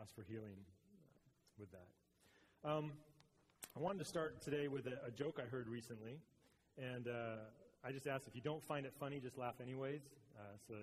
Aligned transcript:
ask 0.00 0.14
for 0.14 0.22
healing 0.22 0.56
with 1.58 1.68
that. 1.72 2.68
Um, 2.68 2.92
I 3.76 3.80
wanted 3.80 3.98
to 3.98 4.04
start 4.04 4.40
today 4.40 4.66
with 4.66 4.86
a, 4.86 5.06
a 5.06 5.10
joke 5.10 5.38
I 5.38 5.46
heard 5.46 5.68
recently, 5.68 6.18
and 6.78 7.06
uh, 7.06 7.36
I 7.84 7.92
just 7.92 8.06
asked 8.06 8.26
if 8.26 8.34
you 8.34 8.40
don't 8.40 8.64
find 8.64 8.86
it 8.86 8.94
funny, 8.98 9.20
just 9.20 9.36
laugh 9.36 9.56
anyways. 9.60 10.00
Uh, 10.38 10.56
so, 10.66 10.74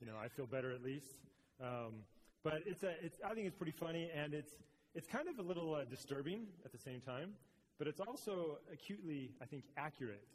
you 0.00 0.06
know, 0.06 0.14
I 0.20 0.26
feel 0.26 0.46
better 0.46 0.72
at 0.72 0.82
least. 0.82 1.18
Um, 1.60 2.02
but 2.42 2.62
it's 2.66 2.82
a, 2.82 2.94
it's, 3.00 3.18
I 3.24 3.32
think 3.34 3.46
it's 3.46 3.54
pretty 3.54 3.72
funny, 3.72 4.10
and 4.12 4.34
it's, 4.34 4.54
it's 4.94 5.06
kind 5.06 5.28
of 5.28 5.38
a 5.38 5.42
little 5.42 5.76
uh, 5.76 5.84
disturbing 5.84 6.46
at 6.64 6.72
the 6.72 6.78
same 6.78 7.00
time, 7.00 7.34
but 7.78 7.86
it's 7.86 8.00
also 8.00 8.58
acutely, 8.72 9.30
I 9.40 9.44
think, 9.44 9.64
accurate 9.76 10.26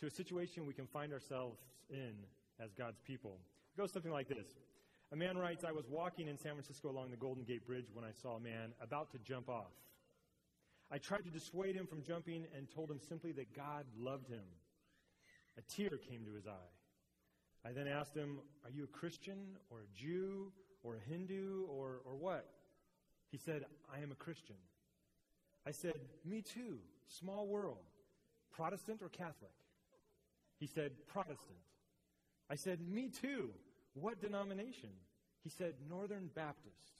to 0.00 0.06
a 0.06 0.10
situation 0.10 0.66
we 0.66 0.74
can 0.74 0.86
find 0.86 1.12
ourselves 1.12 1.60
in 1.88 2.12
as 2.62 2.74
God's 2.74 3.00
people. 3.00 3.38
It 3.74 3.80
goes 3.80 3.92
something 3.92 4.12
like 4.12 4.28
this. 4.28 4.48
A 5.12 5.16
man 5.16 5.36
writes, 5.36 5.64
I 5.64 5.72
was 5.72 5.88
walking 5.88 6.28
in 6.28 6.38
San 6.38 6.52
Francisco 6.52 6.88
along 6.88 7.10
the 7.10 7.16
Golden 7.16 7.42
Gate 7.42 7.66
Bridge 7.66 7.86
when 7.92 8.04
I 8.04 8.12
saw 8.12 8.36
a 8.36 8.40
man 8.40 8.72
about 8.80 9.10
to 9.10 9.18
jump 9.18 9.48
off. 9.48 9.72
I 10.92 10.98
tried 10.98 11.24
to 11.24 11.30
dissuade 11.30 11.74
him 11.74 11.86
from 11.86 12.02
jumping 12.02 12.46
and 12.56 12.68
told 12.70 12.90
him 12.90 13.00
simply 13.00 13.32
that 13.32 13.54
God 13.54 13.86
loved 13.98 14.28
him. 14.28 14.44
A 15.58 15.62
tear 15.62 15.98
came 15.98 16.24
to 16.24 16.34
his 16.34 16.46
eye. 16.46 17.68
I 17.68 17.72
then 17.72 17.88
asked 17.88 18.14
him, 18.14 18.38
Are 18.64 18.70
you 18.70 18.84
a 18.84 18.86
Christian 18.86 19.56
or 19.68 19.80
a 19.80 19.98
Jew 19.98 20.52
or 20.82 20.96
a 20.96 21.10
Hindu 21.10 21.64
or, 21.68 22.00
or 22.04 22.14
what? 22.16 22.46
He 23.30 23.36
said, 23.36 23.64
I 23.92 24.00
am 24.00 24.12
a 24.12 24.16
Christian. 24.16 24.56
I 25.66 25.72
said, 25.72 25.94
Me 26.24 26.40
too. 26.40 26.78
Small 27.08 27.48
world. 27.48 27.78
Protestant 28.52 29.02
or 29.02 29.08
Catholic? 29.08 29.52
He 30.58 30.66
said, 30.66 30.92
Protestant. 31.08 31.58
I 32.48 32.54
said, 32.54 32.78
Me 32.80 33.08
too. 33.08 33.50
What 33.94 34.20
denomination? 34.20 34.90
He 35.42 35.48
said, 35.48 35.74
Northern 35.88 36.30
Baptist. 36.34 36.94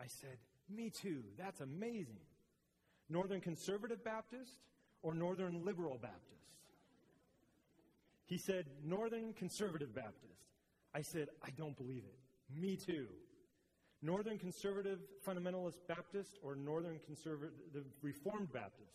I 0.00 0.06
said, 0.06 0.38
Me 0.68 0.90
too. 0.90 1.22
That's 1.36 1.60
amazing. 1.60 2.20
Northern 3.08 3.40
Conservative 3.40 4.04
Baptist 4.04 4.52
or 5.02 5.14
Northern 5.14 5.64
Liberal 5.64 5.98
Baptist? 6.00 6.24
He 8.26 8.36
said, 8.36 8.66
Northern 8.84 9.32
Conservative 9.32 9.94
Baptist. 9.94 10.44
I 10.94 11.02
said, 11.02 11.28
I 11.42 11.50
don't 11.56 11.76
believe 11.76 12.02
it. 12.04 12.60
Me 12.60 12.76
too. 12.76 13.06
Northern 14.02 14.38
Conservative 14.38 14.98
Fundamentalist 15.26 15.78
Baptist 15.88 16.38
or 16.42 16.54
Northern 16.54 17.00
Conservative 17.06 17.52
Reformed 18.02 18.52
Baptist? 18.52 18.92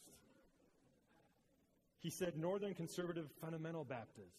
He 2.00 2.10
said, 2.10 2.38
Northern 2.38 2.74
Conservative 2.74 3.30
Fundamental 3.42 3.84
Baptist. 3.84 4.36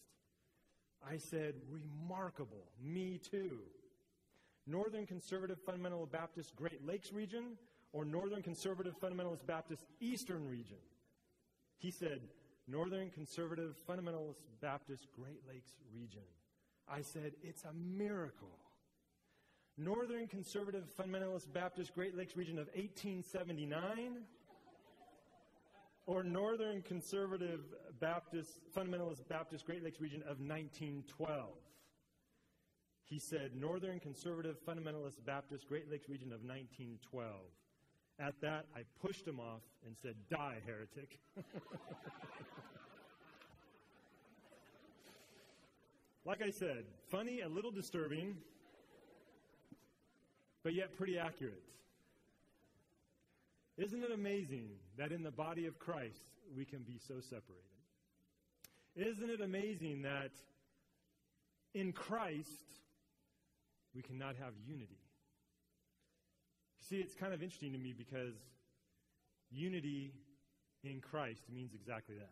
I 1.07 1.17
said, 1.17 1.55
Remarkable. 1.69 2.71
Me 2.81 3.19
too. 3.19 3.59
Northern 4.67 5.05
Conservative 5.05 5.59
Fundamental 5.65 6.05
Baptist 6.05 6.55
Great 6.55 6.85
Lakes 6.85 7.13
region 7.13 7.57
or 7.93 8.03
Northern 8.03 8.41
Conservative 8.41 8.95
Fundamentalist 8.99 9.45
Baptist 9.45 9.85
Eastern 9.99 10.49
region? 10.49 10.77
He 11.77 11.91
said, 11.91 12.21
Northern 12.67 13.11
Conservative 13.11 13.75
Fundamentalist 13.87 14.41
Baptist 14.61 15.07
Great 15.15 15.41
Lakes 15.47 15.71
region. 15.93 16.23
I 16.89 17.01
said, 17.01 17.33
It's 17.43 17.63
a 17.63 17.73
miracle. 17.73 18.57
Northern 19.77 20.27
Conservative 20.27 20.85
Fundamentalist 20.97 21.51
Baptist 21.53 21.93
Great 21.93 22.17
Lakes 22.17 22.35
region 22.35 22.57
of 22.57 22.67
1879 22.67 24.21
or 26.07 26.23
Northern 26.23 26.81
Conservative 26.81 27.61
Baptist 27.99 28.61
Fundamentalist 28.75 29.27
Baptist 29.27 29.65
Great 29.65 29.83
Lakes 29.83 29.99
region 29.99 30.21
of 30.21 30.39
1912. 30.39 31.49
He 33.07 33.19
said 33.19 33.51
Northern 33.55 33.99
Conservative 33.99 34.57
Fundamentalist 34.67 35.23
Baptist 35.25 35.67
Great 35.67 35.91
Lakes 35.91 36.09
region 36.09 36.29
of 36.29 36.41
1912. 36.41 37.31
At 38.19 38.33
that, 38.41 38.65
I 38.75 38.81
pushed 39.05 39.27
him 39.27 39.39
off 39.39 39.61
and 39.85 39.95
said, 40.01 40.15
Die, 40.29 40.57
heretic. 40.65 41.19
like 46.25 46.41
I 46.41 46.49
said, 46.49 46.85
funny, 47.09 47.41
a 47.41 47.49
little 47.49 47.71
disturbing, 47.71 48.37
but 50.63 50.73
yet 50.73 50.97
pretty 50.97 51.19
accurate. 51.19 51.61
Isn't 53.77 54.01
it 54.01 54.11
amazing 54.11 54.69
that 54.97 55.11
in 55.11 55.21
the 55.21 55.31
body 55.31 55.67
of 55.67 55.77
Christ 55.77 56.23
we 56.55 56.65
can 56.65 56.79
be 56.79 56.97
so 56.97 57.15
separated? 57.19 57.61
Isn't 58.95 59.29
it 59.29 59.41
amazing 59.41 60.03
that 60.03 60.31
in 61.73 61.91
Christ 61.91 62.79
we 63.95 64.01
cannot 64.01 64.35
have 64.35 64.53
unity? 64.67 64.99
See, 66.87 66.97
it's 66.97 67.15
kind 67.15 67.33
of 67.33 67.41
interesting 67.41 67.71
to 67.71 67.79
me 67.79 67.93
because 67.97 68.35
unity 69.49 70.11
in 70.83 71.01
Christ 71.01 71.43
means 71.51 71.73
exactly 71.73 72.15
that. 72.15 72.29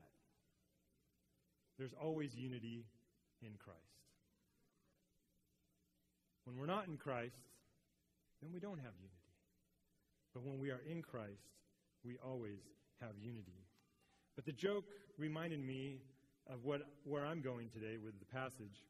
There's 1.80 1.94
always 2.00 2.36
unity 2.36 2.86
in 3.42 3.54
Christ. 3.58 3.80
When 6.46 6.58
we're 6.58 6.68
not 6.68 6.88
in 6.88 6.98
Christ, 6.98 7.38
then 8.42 8.52
we 8.54 8.60
don't 8.60 8.78
have 8.78 8.94
unity. 9.00 9.16
But 10.34 10.44
when 10.44 10.60
we 10.60 10.70
are 10.70 10.82
in 10.90 11.02
Christ, 11.02 11.48
we 12.04 12.18
always 12.24 12.60
have 13.02 13.12
unity. 13.20 13.66
But 14.36 14.46
the 14.46 14.52
joke 14.52 14.86
reminded 15.18 15.66
me 15.66 16.00
of 16.52 16.64
what, 16.64 16.82
where 17.06 17.26
I'm 17.26 17.42
going 17.42 17.70
today 17.70 17.98
with 18.04 18.20
the 18.20 18.26
passage, 18.26 18.84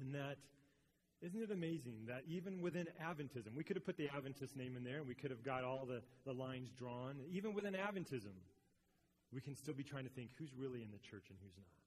and 0.00 0.14
that 0.14 0.36
isn't 1.24 1.40
it 1.40 1.50
amazing 1.50 2.04
that 2.06 2.22
even 2.28 2.60
within 2.60 2.86
Adventism, 3.00 3.56
we 3.56 3.64
could 3.64 3.76
have 3.76 3.84
put 3.84 3.96
the 3.96 4.08
Adventist 4.14 4.56
name 4.56 4.76
in 4.76 4.84
there 4.84 4.98
and 4.98 5.08
we 5.08 5.14
could 5.14 5.30
have 5.30 5.42
got 5.42 5.64
all 5.64 5.86
the, 5.88 6.02
the 6.26 6.32
lines 6.32 6.70
drawn. 6.76 7.16
Even 7.32 7.54
within 7.54 7.72
Adventism, 7.72 8.36
we 9.32 9.40
can 9.40 9.56
still 9.56 9.72
be 9.72 9.82
trying 9.82 10.04
to 10.04 10.10
think 10.10 10.30
who's 10.36 10.52
really 10.54 10.82
in 10.82 10.90
the 10.92 11.00
church 11.00 11.24
and 11.30 11.38
who's 11.40 11.56
not. 11.56 11.80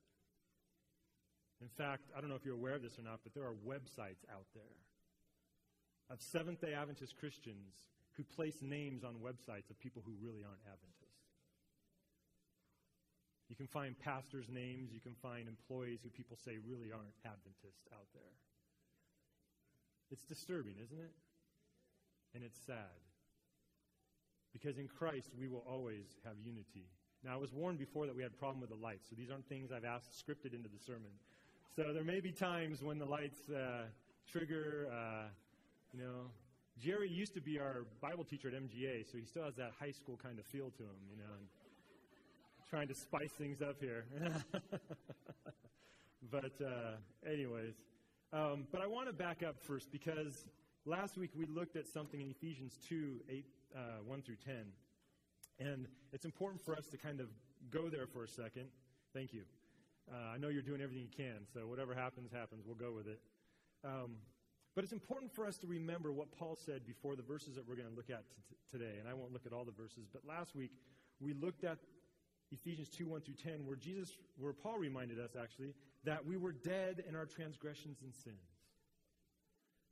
In 1.62 1.70
fact, 1.70 2.09
I 2.18 2.22
don't 2.22 2.30
know 2.30 2.36
if 2.36 2.46
you're 2.46 2.58
aware 2.58 2.74
of 2.74 2.81
this 2.81 2.97
or 2.97 3.03
not, 3.03 3.22
but 3.24 3.34
there 3.34 3.46
are 3.46 3.53
websites 3.62 4.26
out 4.34 4.50
there 4.53 4.78
of 6.09 6.22
Seventh 6.22 6.62
day 6.62 6.74
Adventist 6.74 7.16
Christians 7.18 7.94
who 8.18 8.24
place 8.24 8.58
names 8.62 9.03
on 9.03 9.22
websites 9.22 9.70
of 9.70 9.78
people 9.78 10.02
who 10.06 10.14
really 10.20 10.42
aren't 10.42 10.66
Adventists. 10.66 11.30
You 13.50 13.56
can 13.56 13.68
find 13.68 13.97
pastors' 14.00 14.50
names, 14.50 14.92
you 14.92 15.00
can 15.00 15.14
find 15.22 15.47
employees 15.47 16.00
who 16.03 16.09
people 16.09 16.38
say 16.44 16.58
really 16.66 16.92
aren't 16.92 17.14
Adventist 17.24 17.86
out 17.94 18.09
there. 18.14 18.34
It's 20.12 20.23
disturbing, 20.23 20.75
isn't 20.84 21.00
it? 21.00 21.12
And 22.34 22.44
it's 22.44 22.59
sad. 22.66 23.01
Because 24.53 24.78
in 24.78 24.88
Christ, 24.88 25.31
we 25.38 25.47
will 25.47 25.63
always 25.69 26.06
have 26.23 26.35
unity. 26.44 26.88
Now, 27.23 27.34
I 27.34 27.38
was 27.38 27.51
warned 27.51 27.79
before 27.79 28.06
that 28.06 28.16
we 28.16 28.23
had 28.23 28.31
a 28.31 28.35
problem 28.35 28.62
with 28.62 28.69
the 28.69 28.75
lights, 28.75 29.09
so 29.09 29.16
these 29.16 29.29
aren't 29.29 29.47
things 29.50 29.72
I've 29.72 29.85
asked 29.85 30.12
scripted 30.13 30.53
into 30.53 30.69
the 30.69 30.79
sermon. 30.79 31.12
So 31.75 31.94
there 31.94 32.03
may 32.03 32.19
be 32.19 32.31
times 32.31 32.81
when 32.81 32.97
the 32.97 33.06
lights 33.06 33.50
uh, 33.50 33.84
trigger, 34.31 34.88
uh, 34.91 35.28
you 35.94 36.00
know. 36.00 36.31
Jerry 36.79 37.09
used 37.09 37.34
to 37.34 37.41
be 37.41 37.59
our 37.59 37.85
Bible 38.01 38.23
teacher 38.23 38.47
at 38.50 38.53
MGA, 38.53 39.12
so 39.12 39.17
he 39.17 39.25
still 39.25 39.44
has 39.44 39.56
that 39.56 39.72
high 39.79 39.91
school 39.91 40.17
kind 40.22 40.38
of 40.38 40.46
feel 40.46 40.69
to 40.78 40.84
him, 40.84 40.97
you 41.09 41.17
know, 41.17 41.23
trying 42.69 42.88
to 42.88 42.94
spice 42.94 43.31
things 43.31 43.62
up 43.62 43.78
here. 43.79 44.06
but, 46.31 46.51
uh, 46.63 46.97
anyways, 47.28 47.73
um, 48.34 48.68
but 48.72 48.82
I 48.82 48.88
want 48.88 49.08
to 49.08 49.14
back 49.14 49.44
up 49.44 49.56
first 49.62 49.92
because 49.92 50.46
last 50.86 51.18
week 51.18 51.32
we 51.36 51.46
looked 51.46 51.76
at 51.76 51.88
something 51.88 52.20
in 52.20 52.30
Ephesians 52.30 52.78
2 52.88 53.22
8, 53.30 53.46
uh, 53.76 53.80
1 54.06 54.22
through 54.22 54.36
10. 54.44 54.56
And 55.60 55.88
it's 56.14 56.26
important 56.26 56.62
for 56.62 56.76
us 56.76 56.88
to 56.88 56.98
kind 56.98 57.20
of 57.20 57.28
go 57.70 57.90
there 57.90 58.06
for 58.06 58.24
a 58.24 58.28
second. 58.28 58.66
Thank 59.14 59.34
you. 59.34 59.44
Uh, 60.12 60.34
I 60.36 60.38
know 60.38 60.50
you're 60.50 60.62
doing 60.62 60.82
everything 60.82 61.04
you 61.04 61.26
can, 61.26 61.46
so 61.54 61.68
whatever 61.68 61.94
happens, 61.94 62.32
happens. 62.32 62.64
We'll 62.66 62.76
go 62.76 62.94
with 62.94 63.08
it. 63.08 63.20
Um, 63.84 64.16
but 64.76 64.84
it's 64.84 64.94
important 64.94 65.34
for 65.34 65.46
us 65.46 65.58
to 65.59 65.68
remember 65.68 66.12
what 66.12 66.32
Paul 66.38 66.56
said 66.56 66.85
before 66.85 67.16
the 67.16 67.23
verses 67.23 67.56
that 67.56 67.68
we're 67.68 67.76
going 67.76 67.90
to 67.90 67.96
look 67.96 68.09
at 68.09 68.23
t- 68.47 68.56
today. 68.72 69.00
And 69.00 69.09
I 69.09 69.14
won't 69.14 69.34
look 69.34 69.46
at 69.46 69.52
all 69.52 69.66
the 69.66 69.72
verses, 69.72 70.06
but 70.12 70.22
last 70.28 70.56
week 70.56 70.72
we 71.20 71.34
looked 71.34 71.64
at 71.64 71.80
Ephesians 72.52 72.90
2 72.90 73.08
1 73.08 73.22
through 73.22 73.35
10, 73.44 73.66
where 73.66 73.76
Jesus, 73.76 74.16
where 74.38 74.53
Paul 74.53 74.78
reminded 74.78 75.20
us 75.20 75.32
actually 75.40 75.73
that 76.08 76.26
we 76.26 76.38
were 76.38 76.54
dead 76.54 77.04
in 77.08 77.18
our 77.18 77.26
transgressions 77.26 77.98
and 78.02 78.16
sins. 78.16 78.38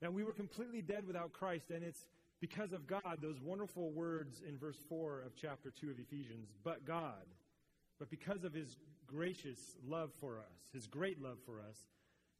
That 0.00 0.14
we 0.14 0.24
were 0.24 0.32
completely 0.32 0.80
dead 0.80 1.06
without 1.06 1.34
Christ, 1.34 1.70
and 1.70 1.84
it's 1.84 2.08
because 2.40 2.72
of 2.72 2.86
God, 2.86 3.18
those 3.20 3.38
wonderful 3.38 3.90
words 3.92 4.40
in 4.46 4.56
verse 4.56 4.78
4 4.88 5.22
of 5.26 5.36
chapter 5.36 5.70
2 5.70 5.90
of 5.90 5.98
Ephesians, 5.98 6.48
but 6.64 6.86
God, 6.86 7.26
but 7.98 8.08
because 8.08 8.44
of 8.44 8.54
his 8.54 8.78
gracious 9.06 9.76
love 9.86 10.10
for 10.18 10.38
us, 10.38 10.72
his 10.72 10.86
great 10.86 11.22
love 11.22 11.36
for 11.44 11.60
us, 11.60 11.76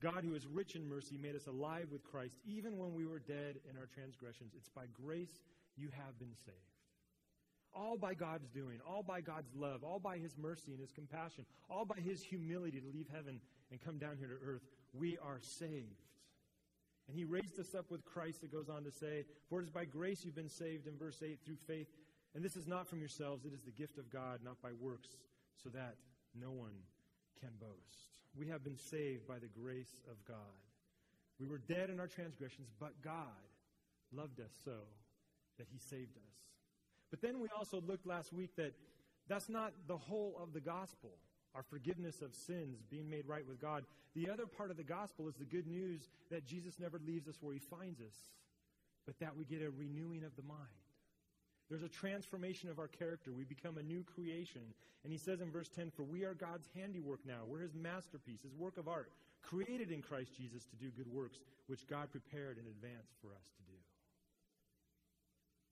God, 0.02 0.24
who 0.24 0.34
is 0.34 0.46
rich 0.46 0.74
in 0.74 0.88
mercy, 0.88 1.18
made 1.18 1.36
us 1.36 1.46
alive 1.46 1.88
with 1.92 2.02
Christ 2.02 2.36
even 2.46 2.78
when 2.78 2.94
we 2.94 3.04
were 3.04 3.18
dead 3.18 3.56
in 3.70 3.76
our 3.76 3.88
transgressions. 3.94 4.52
It's 4.56 4.70
by 4.70 4.84
grace 4.92 5.42
you 5.76 5.90
have 5.96 6.18
been 6.18 6.34
saved 6.44 6.56
all 7.76 7.96
by 7.96 8.14
God's 8.14 8.48
doing, 8.48 8.80
all 8.88 9.02
by 9.02 9.20
God's 9.20 9.54
love, 9.54 9.84
all 9.84 9.98
by 9.98 10.16
His 10.16 10.36
mercy 10.38 10.72
and 10.72 10.80
His 10.80 10.92
compassion, 10.92 11.44
all 11.68 11.84
by 11.84 11.96
His 11.96 12.22
humility 12.22 12.80
to 12.80 12.88
leave 12.88 13.06
heaven 13.12 13.40
and 13.70 13.80
come 13.80 13.98
down 13.98 14.16
here 14.18 14.28
to 14.28 14.46
earth, 14.46 14.62
we 14.92 15.18
are 15.18 15.38
saved. 15.40 16.02
And 17.08 17.16
he 17.16 17.24
raised 17.24 17.58
us 17.60 17.74
up 17.74 17.90
with 17.90 18.04
Christ, 18.04 18.42
it 18.42 18.52
goes 18.52 18.68
on 18.68 18.82
to 18.84 18.90
say, 18.90 19.24
For 19.48 19.60
it 19.60 19.64
is 19.64 19.70
by 19.70 19.84
grace 19.84 20.24
you've 20.24 20.34
been 20.34 20.48
saved, 20.48 20.86
in 20.86 20.96
verse 20.98 21.22
8, 21.24 21.38
through 21.44 21.58
faith. 21.66 21.86
And 22.34 22.44
this 22.44 22.56
is 22.56 22.66
not 22.66 22.88
from 22.88 22.98
yourselves, 22.98 23.44
it 23.44 23.52
is 23.52 23.62
the 23.62 23.70
gift 23.70 23.98
of 23.98 24.10
God, 24.10 24.40
not 24.44 24.60
by 24.60 24.70
works, 24.80 25.08
so 25.62 25.68
that 25.70 25.94
no 26.38 26.50
one 26.50 26.74
can 27.40 27.50
boast. 27.60 28.18
We 28.36 28.48
have 28.48 28.64
been 28.64 28.76
saved 28.76 29.26
by 29.26 29.38
the 29.38 29.46
grace 29.46 30.02
of 30.10 30.16
God. 30.26 30.36
We 31.38 31.46
were 31.46 31.58
dead 31.58 31.90
in 31.90 32.00
our 32.00 32.06
transgressions, 32.06 32.68
but 32.78 33.00
God 33.02 33.14
loved 34.12 34.40
us 34.40 34.52
so 34.64 34.76
that 35.58 35.66
he 35.70 35.78
saved 35.78 36.16
us. 36.16 36.34
But 37.10 37.22
then 37.22 37.40
we 37.40 37.48
also 37.56 37.80
looked 37.80 38.06
last 38.06 38.32
week 38.32 38.56
that 38.56 38.72
that's 39.28 39.48
not 39.48 39.72
the 39.86 39.96
whole 39.96 40.38
of 40.42 40.52
the 40.52 40.60
gospel 40.60 41.10
our 41.56 41.62
forgiveness 41.62 42.20
of 42.20 42.34
sins, 42.34 42.82
being 42.90 43.08
made 43.08 43.26
right 43.26 43.46
with 43.48 43.60
God. 43.60 43.84
The 44.14 44.28
other 44.28 44.46
part 44.46 44.70
of 44.70 44.76
the 44.76 44.84
gospel 44.84 45.26
is 45.26 45.34
the 45.34 45.44
good 45.44 45.66
news 45.66 46.10
that 46.30 46.46
Jesus 46.46 46.78
never 46.78 47.00
leaves 47.04 47.26
us 47.26 47.38
where 47.40 47.54
he 47.54 47.60
finds 47.60 48.00
us, 48.00 48.14
but 49.06 49.18
that 49.20 49.34
we 49.34 49.46
get 49.46 49.62
a 49.62 49.70
renewing 49.70 50.22
of 50.22 50.36
the 50.36 50.42
mind. 50.42 50.84
There's 51.68 51.82
a 51.82 51.88
transformation 51.88 52.68
of 52.68 52.78
our 52.78 52.86
character. 52.86 53.32
We 53.32 53.44
become 53.44 53.78
a 53.78 53.82
new 53.82 54.04
creation. 54.04 54.62
And 55.02 55.12
he 55.12 55.18
says 55.18 55.40
in 55.40 55.50
verse 55.50 55.68
10 55.68 55.90
For 55.90 56.04
we 56.04 56.24
are 56.24 56.34
God's 56.34 56.68
handiwork 56.76 57.20
now. 57.26 57.42
We're 57.46 57.62
his 57.62 57.74
masterpiece, 57.74 58.42
his 58.42 58.54
work 58.54 58.76
of 58.76 58.86
art, 58.86 59.10
created 59.42 59.90
in 59.90 60.02
Christ 60.02 60.36
Jesus 60.36 60.64
to 60.66 60.76
do 60.76 60.90
good 60.90 61.10
works, 61.10 61.40
which 61.66 61.88
God 61.88 62.10
prepared 62.12 62.58
in 62.58 62.66
advance 62.66 63.10
for 63.20 63.28
us 63.28 63.48
to 63.56 63.62
do. 63.66 63.78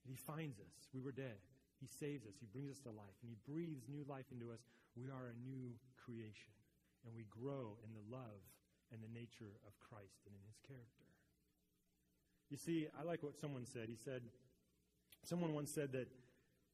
And 0.04 0.10
he 0.10 0.16
finds 0.16 0.58
us. 0.58 0.88
We 0.92 1.00
were 1.00 1.12
dead. 1.12 1.38
He 1.81 1.86
saves 1.86 2.26
us. 2.26 2.34
He 2.40 2.46
brings 2.46 2.70
us 2.70 2.81
to 2.81 2.90
life. 2.90 3.19
And 3.22 3.31
he 3.31 3.36
breathes 3.52 3.86
new 3.88 4.04
life 4.08 4.26
into 4.32 4.50
us. 4.50 4.60
We 4.96 5.11
are 5.11 5.31
a 5.31 5.37
new 5.43 5.75
creation. 5.99 6.55
And 7.05 7.14
we 7.14 7.26
grow 7.29 7.76
in 7.85 7.93
the 7.93 8.05
love 8.08 8.43
and 8.93 9.02
the 9.02 9.12
nature 9.12 9.61
of 9.67 9.79
Christ 9.79 10.25
and 10.26 10.35
in 10.35 10.43
his 10.46 10.58
character. 10.67 11.05
You 12.50 12.56
see, 12.56 12.88
I 12.99 13.02
like 13.02 13.23
what 13.23 13.37
someone 13.37 13.67
said. 13.67 13.88
He 13.88 13.96
said, 13.96 14.23
Someone 15.25 15.55
once 15.55 15.70
said 15.70 15.93
that 15.93 16.08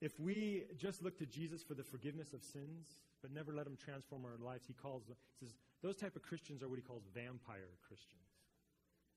if 0.01 0.19
we 0.19 0.65
just 0.77 1.03
look 1.03 1.17
to 1.19 1.27
Jesus 1.27 1.63
for 1.63 1.75
the 1.75 1.85
forgiveness 1.85 2.33
of 2.33 2.43
sins, 2.43 2.99
but 3.23 3.33
never 3.33 3.53
let 3.53 3.67
him 3.67 3.77
transform 3.77 4.25
our 4.25 4.37
lives, 4.45 4.67
he 4.67 4.73
calls 4.73 5.05
them, 5.05 5.17
he 5.39 5.47
says, 5.47 5.55
those 5.83 5.97
type 5.97 6.17
of 6.17 6.23
Christians 6.23 6.63
are 6.63 6.69
what 6.69 6.79
he 6.79 6.83
calls 6.83 7.03
vampire 7.15 7.69
Christians. 7.87 8.21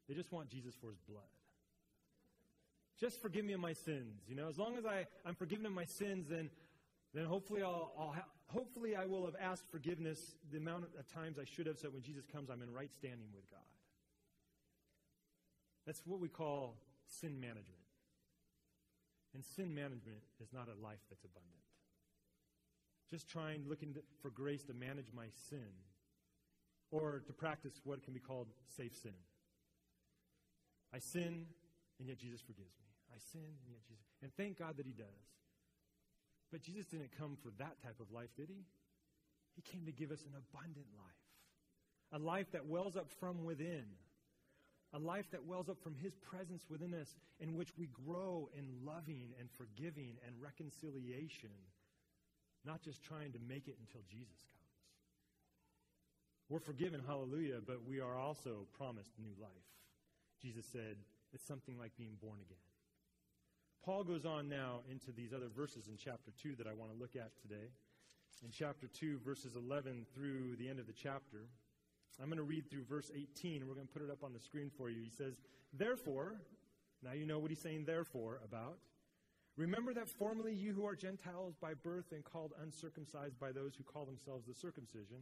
They 0.08 0.14
just 0.14 0.32
want 0.32 0.50
Jesus 0.50 0.76
for 0.76 0.90
his 0.90 1.00
blood. 1.00 1.24
Just 3.00 3.22
forgive 3.22 3.46
me 3.46 3.54
of 3.54 3.60
my 3.60 3.74
sins. 3.74 4.24
You 4.28 4.36
know, 4.36 4.48
as 4.48 4.58
long 4.58 4.78
as 4.78 4.86
I, 4.86 5.08
I'm 5.26 5.36
forgiven 5.36 5.66
of 5.66 5.72
my 5.72 5.86
sins, 5.86 6.28
then, 6.30 6.50
then 7.14 7.26
hopefully 7.26 7.62
I'll, 7.62 7.92
I'll 7.98 8.14
ha- 8.14 8.30
hopefully 8.48 8.96
I 8.96 9.06
will 9.06 9.26
have 9.26 9.36
asked 9.40 9.66
forgiveness 9.72 10.36
the 10.52 10.58
amount 10.58 10.86
of 10.98 11.08
times 11.08 11.38
I 11.40 11.46
should 11.46 11.68
have, 11.68 11.78
so 11.78 11.90
when 11.90 12.02
Jesus 12.02 12.26
comes, 12.26 12.50
I'm 12.50 12.62
in 12.62 12.72
right 12.72 12.94
standing 12.94 13.28
with 13.34 13.50
God. 13.50 13.60
That's 15.86 16.02
what 16.06 16.20
we 16.20 16.30
call 16.30 16.78
sin 17.06 17.40
management. 17.40 17.84
And 19.34 19.44
sin 19.44 19.74
management 19.74 20.22
is 20.42 20.54
not 20.54 20.68
a 20.68 20.82
life 20.84 21.00
that's 21.10 21.24
abundant. 21.24 21.54
Just 23.10 23.28
trying, 23.28 23.66
looking 23.68 23.96
for 24.22 24.30
grace 24.30 24.64
to 24.66 24.74
manage 24.74 25.08
my 25.14 25.26
sin 25.50 25.70
or 26.92 27.22
to 27.26 27.34
practice 27.34 27.82
what 27.84 28.04
can 28.04 28.14
be 28.14 28.20
called 28.20 28.48
safe 28.76 28.96
sin. 28.96 29.14
I 30.94 31.00
sin, 31.00 31.46
and 32.00 32.08
yet 32.08 32.18
Jesus 32.18 32.42
forgives 32.42 32.74
me. 32.80 32.86
I 33.14 33.18
sin, 33.18 33.42
and 33.42 33.74
yet 33.74 33.84
Jesus. 33.84 34.06
And 34.22 34.32
thank 34.38 34.60
God 34.60 34.78
that 34.78 34.86
He 34.86 34.94
does. 34.94 35.34
But 36.54 36.62
Jesus 36.62 36.86
didn't 36.86 37.18
come 37.18 37.36
for 37.42 37.50
that 37.58 37.82
type 37.82 38.00
of 38.00 38.12
life, 38.14 38.30
did 38.38 38.48
He? 38.48 38.64
He 39.56 39.62
came 39.64 39.86
to 39.86 39.92
give 39.92 40.12
us 40.12 40.22
an 40.22 40.38
abundant 40.38 40.86
life, 40.96 42.14
a 42.14 42.20
life 42.24 42.52
that 42.54 42.68
wells 42.68 42.96
up 42.96 43.10
from 43.20 43.44
within 43.44 43.86
a 44.94 45.00
life 45.00 45.26
that 45.32 45.44
wells 45.44 45.70
up 45.70 45.82
from 45.82 45.96
His 45.96 46.14
presence 46.16 46.66
within 46.70 46.94
us, 46.94 47.16
in 47.40 47.56
which 47.56 47.76
we 47.78 47.88
grow 48.06 48.48
in 48.56 48.66
loving 48.86 49.34
and 49.40 49.50
forgiving 49.58 50.18
and 50.26 50.36
reconciliation, 50.40 51.50
not 52.64 52.84
just 52.84 53.02
trying 53.04 53.32
to 53.34 53.40
make 53.50 53.68
it 53.68 53.76
until 53.82 54.02
Jesus 54.08 54.46
comes. 54.54 54.62
We're 56.50 56.60
forgiven, 56.60 57.02
hallelujah, 57.06 57.60
but 57.66 57.84
we 57.88 58.00
are 58.00 58.16
also 58.16 58.68
promised 58.78 59.10
new 59.18 59.34
life. 59.42 59.50
Jesus 60.42 60.66
said 60.72 60.98
it's 61.34 61.46
something 61.48 61.80
like 61.80 61.98
being 61.98 62.18
born 62.22 62.38
again. 62.40 62.73
Paul 63.84 64.06
goes 64.06 64.26
on 64.26 64.48
now 64.48 64.80
into 64.90 65.12
these 65.12 65.34
other 65.34 65.50
verses 65.54 65.90
in 65.90 65.98
chapter 65.98 66.32
2 66.42 66.56
that 66.56 66.68
I 66.68 66.74
want 66.74 66.94
to 66.94 66.98
look 66.98 67.18
at 67.18 67.32
today. 67.42 67.68
In 68.44 68.50
chapter 68.50 68.88
2, 68.88 69.20
verses 69.26 69.56
11 69.58 70.06
through 70.16 70.56
the 70.56 70.70
end 70.70 70.80
of 70.80 70.88
the 70.88 70.94
chapter. 70.94 71.48
I'm 72.22 72.28
going 72.28 72.38
to 72.38 72.44
read 72.44 72.70
through 72.70 72.86
verse 72.86 73.12
18, 73.14 73.58
and 73.58 73.68
we're 73.68 73.76
going 73.76 73.88
to 73.88 73.94
put 73.94 74.02
it 74.02 74.10
up 74.10 74.24
on 74.24 74.32
the 74.32 74.40
screen 74.40 74.72
for 74.78 74.90
you. 74.90 75.02
He 75.04 75.10
says, 75.10 75.34
Therefore, 75.74 76.36
now 77.04 77.12
you 77.12 77.26
know 77.26 77.40
what 77.40 77.52
he's 77.52 77.60
saying, 77.60 77.84
therefore, 77.86 78.40
about. 78.46 78.78
Remember 79.58 79.94
that 79.94 80.10
formerly 80.10 80.54
you 80.54 80.74
who 80.74 80.86
are 80.86 80.96
Gentiles 80.96 81.56
by 81.60 81.74
birth 81.74 82.12
and 82.14 82.24
called 82.24 82.54
uncircumcised 82.62 83.38
by 83.40 83.52
those 83.52 83.76
who 83.76 83.84
call 83.84 84.06
themselves 84.06 84.46
the 84.48 84.54
circumcision, 84.54 85.20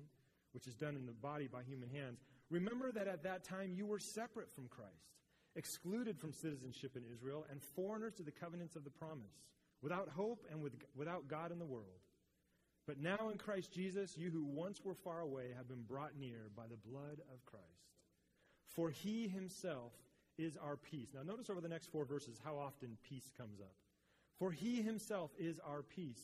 which 0.53 0.67
is 0.67 0.75
done 0.75 0.95
in 0.95 1.07
the 1.07 1.13
body 1.13 1.47
by 1.51 1.63
human 1.63 1.89
hands. 1.89 2.19
Remember 2.51 2.91
that 2.91 3.07
at 3.07 3.23
that 3.23 3.43
time 3.43 3.73
you 3.75 3.87
were 3.87 3.99
separate 3.99 4.53
from 4.53 4.67
Christ, 4.67 5.20
excluded 5.55 6.17
from 6.17 6.31
citizenship 6.31 6.95
in 6.95 7.03
Israel, 7.11 7.45
and 7.49 7.61
foreigners 7.61 8.13
to 8.15 8.23
the 8.23 8.31
covenants 8.31 8.75
of 8.75 8.83
the 8.83 8.89
promise, 8.89 9.43
without 9.81 10.09
hope 10.09 10.45
and 10.51 10.61
with, 10.61 10.73
without 10.95 11.27
God 11.27 11.51
in 11.51 11.59
the 11.59 11.65
world. 11.65 11.99
But 12.87 12.99
now 12.99 13.29
in 13.31 13.37
Christ 13.37 13.71
Jesus, 13.71 14.17
you 14.17 14.31
who 14.31 14.43
once 14.43 14.83
were 14.83 14.95
far 14.95 15.21
away 15.21 15.53
have 15.55 15.67
been 15.67 15.83
brought 15.83 16.17
near 16.19 16.49
by 16.55 16.63
the 16.63 16.89
blood 16.89 17.21
of 17.31 17.45
Christ. 17.45 17.65
For 18.75 18.89
he 18.89 19.27
himself 19.27 19.91
is 20.37 20.57
our 20.57 20.77
peace. 20.77 21.09
Now, 21.13 21.23
notice 21.23 21.49
over 21.49 21.61
the 21.61 21.67
next 21.67 21.91
four 21.91 22.05
verses 22.05 22.39
how 22.43 22.57
often 22.57 22.97
peace 23.07 23.29
comes 23.37 23.59
up. 23.59 23.75
For 24.39 24.51
he 24.51 24.81
himself 24.81 25.31
is 25.37 25.59
our 25.59 25.83
peace, 25.83 26.21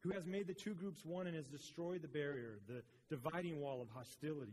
who 0.00 0.10
has 0.10 0.26
made 0.26 0.46
the 0.46 0.54
two 0.54 0.74
groups 0.74 1.04
one 1.04 1.26
and 1.26 1.34
has 1.34 1.46
destroyed 1.46 2.02
the 2.02 2.08
barrier, 2.08 2.60
the 2.68 2.82
dividing 3.08 3.60
wall 3.60 3.80
of 3.80 3.88
hostility. 3.88 4.52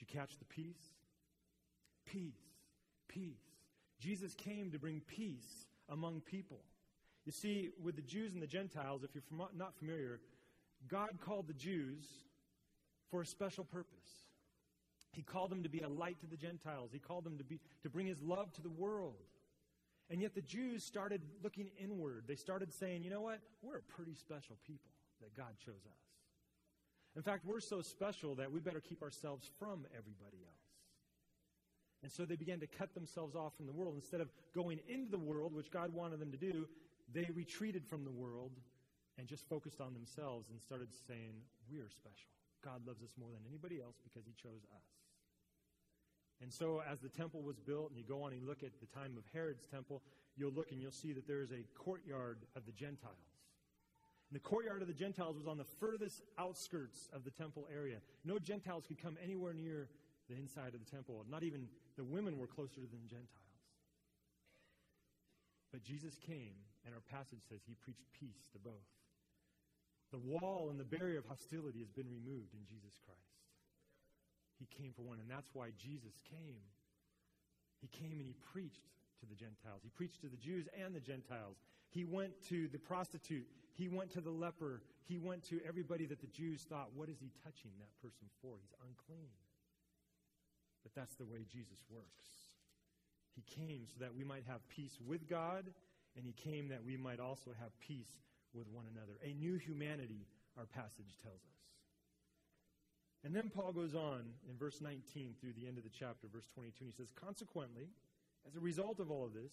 Did 0.00 0.14
you 0.14 0.18
catch 0.20 0.38
the 0.38 0.46
peace? 0.46 0.94
Peace. 2.06 2.40
Peace. 3.06 3.42
Jesus 4.00 4.34
came 4.34 4.70
to 4.70 4.78
bring 4.78 5.00
peace 5.00 5.66
among 5.90 6.22
people. 6.22 6.60
You 7.26 7.32
see, 7.32 7.68
with 7.82 7.96
the 7.96 8.02
Jews 8.02 8.32
and 8.32 8.42
the 8.42 8.46
Gentiles, 8.46 9.04
if 9.04 9.10
you're 9.14 9.22
not 9.54 9.76
familiar, 9.76 10.20
God 10.88 11.10
called 11.20 11.48
the 11.48 11.54
Jews 11.54 12.06
for 13.10 13.20
a 13.20 13.26
special 13.26 13.64
purpose. 13.64 14.24
He 15.12 15.22
called 15.22 15.50
them 15.50 15.62
to 15.64 15.68
be 15.68 15.80
a 15.80 15.88
light 15.88 16.18
to 16.20 16.26
the 16.26 16.36
Gentiles. 16.36 16.90
He 16.92 16.98
called 16.98 17.24
them 17.24 17.36
to, 17.36 17.44
be, 17.44 17.60
to 17.82 17.90
bring 17.90 18.06
his 18.06 18.22
love 18.22 18.52
to 18.54 18.62
the 18.62 18.70
world. 18.70 19.16
And 20.08 20.22
yet 20.22 20.34
the 20.34 20.40
Jews 20.40 20.82
started 20.82 21.20
looking 21.42 21.68
inward. 21.78 22.24
They 22.26 22.36
started 22.36 22.72
saying, 22.72 23.04
you 23.04 23.10
know 23.10 23.20
what? 23.20 23.40
We're 23.60 23.78
a 23.78 23.82
pretty 23.82 24.14
special 24.14 24.56
people 24.66 24.90
that 25.20 25.36
God 25.36 25.58
chose 25.64 25.84
us. 25.84 26.09
In 27.16 27.22
fact, 27.22 27.44
we're 27.44 27.60
so 27.60 27.82
special 27.82 28.34
that 28.36 28.52
we 28.52 28.60
better 28.60 28.80
keep 28.80 29.02
ourselves 29.02 29.50
from 29.58 29.86
everybody 29.96 30.38
else. 30.46 30.60
And 32.02 32.10
so 32.10 32.24
they 32.24 32.36
began 32.36 32.60
to 32.60 32.66
cut 32.66 32.94
themselves 32.94 33.34
off 33.34 33.56
from 33.56 33.66
the 33.66 33.72
world. 33.72 33.94
Instead 33.94 34.20
of 34.20 34.28
going 34.54 34.80
into 34.88 35.10
the 35.10 35.18
world, 35.18 35.54
which 35.54 35.70
God 35.70 35.92
wanted 35.92 36.20
them 36.20 36.30
to 36.30 36.38
do, 36.38 36.66
they 37.12 37.28
retreated 37.34 37.84
from 37.86 38.04
the 38.04 38.10
world 38.10 38.52
and 39.18 39.26
just 39.26 39.46
focused 39.48 39.80
on 39.80 39.92
themselves 39.92 40.48
and 40.50 40.60
started 40.60 40.88
saying, 41.06 41.34
We 41.70 41.78
are 41.78 41.90
special. 41.90 42.30
God 42.64 42.86
loves 42.86 43.02
us 43.02 43.10
more 43.18 43.28
than 43.32 43.42
anybody 43.48 43.80
else 43.80 43.96
because 44.02 44.24
he 44.26 44.32
chose 44.32 44.64
us. 44.74 44.88
And 46.42 46.52
so, 46.52 46.82
as 46.90 47.00
the 47.00 47.08
temple 47.08 47.42
was 47.42 47.58
built, 47.58 47.90
and 47.90 47.98
you 47.98 48.04
go 48.04 48.22
on 48.22 48.32
and 48.32 48.40
you 48.40 48.48
look 48.48 48.62
at 48.62 48.72
the 48.80 48.86
time 48.98 49.16
of 49.18 49.24
Herod's 49.32 49.66
temple, 49.66 50.00
you'll 50.36 50.52
look 50.52 50.72
and 50.72 50.80
you'll 50.80 50.90
see 50.90 51.12
that 51.12 51.26
there 51.26 51.42
is 51.42 51.52
a 51.52 51.66
courtyard 51.78 52.38
of 52.56 52.64
the 52.64 52.72
Gentiles. 52.72 53.29
And 54.30 54.36
the 54.36 54.40
courtyard 54.40 54.80
of 54.80 54.86
the 54.86 54.94
Gentiles 54.94 55.36
was 55.36 55.48
on 55.48 55.58
the 55.58 55.64
furthest 55.64 56.22
outskirts 56.38 57.08
of 57.12 57.24
the 57.24 57.30
temple 57.30 57.66
area. 57.74 57.98
No 58.24 58.38
Gentiles 58.38 58.84
could 58.86 59.02
come 59.02 59.18
anywhere 59.22 59.52
near 59.52 59.88
the 60.28 60.36
inside 60.36 60.72
of 60.74 60.84
the 60.84 60.90
temple. 60.90 61.24
Not 61.28 61.42
even 61.42 61.66
the 61.96 62.04
women 62.04 62.38
were 62.38 62.46
closer 62.46 62.80
than 62.80 63.08
Gentiles. 63.08 63.50
But 65.72 65.82
Jesus 65.82 66.16
came, 66.18 66.54
and 66.86 66.94
our 66.94 67.02
passage 67.10 67.42
says 67.48 67.60
he 67.66 67.74
preached 67.74 68.06
peace 68.12 68.46
to 68.52 68.58
both. 68.58 68.86
The 70.12 70.18
wall 70.18 70.68
and 70.70 70.78
the 70.78 70.84
barrier 70.84 71.18
of 71.18 71.26
hostility 71.26 71.80
has 71.80 71.90
been 71.90 72.10
removed 72.10 72.54
in 72.54 72.66
Jesus 72.66 72.98
Christ. 73.04 73.18
He 74.58 74.66
came 74.66 74.92
for 74.92 75.02
one, 75.02 75.18
and 75.18 75.30
that's 75.30 75.50
why 75.54 75.70
Jesus 75.78 76.22
came 76.30 76.62
He 77.80 77.88
came 77.88 78.20
and 78.20 78.28
he 78.28 78.36
preached 78.52 78.84
to 79.20 79.26
the 79.26 79.34
Gentiles. 79.34 79.80
He 79.82 79.90
preached 79.90 80.20
to 80.22 80.28
the 80.28 80.36
Jews 80.36 80.66
and 80.74 80.94
the 80.94 81.00
Gentiles. 81.00 81.56
He 81.90 82.04
went 82.04 82.32
to 82.48 82.68
the 82.68 82.78
prostitute. 82.78 83.46
He 83.72 83.88
went 83.88 84.10
to 84.12 84.20
the 84.20 84.30
leper. 84.30 84.82
He 85.04 85.18
went 85.18 85.42
to 85.48 85.60
everybody 85.66 86.06
that 86.06 86.20
the 86.20 86.28
Jews 86.28 86.66
thought, 86.68 86.90
what 86.94 87.08
is 87.08 87.18
he 87.20 87.30
touching 87.44 87.70
that 87.78 87.92
person 88.02 88.28
for? 88.42 88.56
He's 88.60 88.74
unclean. 88.86 89.30
But 90.82 90.94
that's 90.94 91.16
the 91.16 91.24
way 91.24 91.44
Jesus 91.50 91.78
works. 91.90 92.26
He 93.34 93.42
came 93.42 93.86
so 93.86 94.00
that 94.00 94.14
we 94.14 94.24
might 94.24 94.44
have 94.48 94.66
peace 94.68 94.98
with 95.06 95.28
God, 95.28 95.64
and 96.16 96.24
he 96.24 96.32
came 96.32 96.68
that 96.68 96.84
we 96.84 96.96
might 96.96 97.20
also 97.20 97.52
have 97.60 97.70
peace 97.80 98.22
with 98.52 98.66
one 98.68 98.86
another. 98.92 99.18
A 99.22 99.34
new 99.34 99.56
humanity, 99.56 100.26
our 100.58 100.66
passage 100.66 101.16
tells 101.22 101.40
us. 101.40 101.60
And 103.22 103.36
then 103.36 103.50
Paul 103.54 103.72
goes 103.72 103.94
on 103.94 104.24
in 104.48 104.56
verse 104.58 104.80
19 104.80 105.34
through 105.40 105.52
the 105.52 105.66
end 105.66 105.76
of 105.76 105.84
the 105.84 105.90
chapter, 105.90 106.26
verse 106.32 106.48
22, 106.54 106.76
and 106.80 106.90
he 106.90 106.96
says, 106.96 107.12
Consequently, 107.14 107.88
as 108.46 108.56
a 108.56 108.60
result 108.60 109.00
of 109.00 109.10
all 109.10 109.24
of 109.24 109.34
this, 109.34 109.52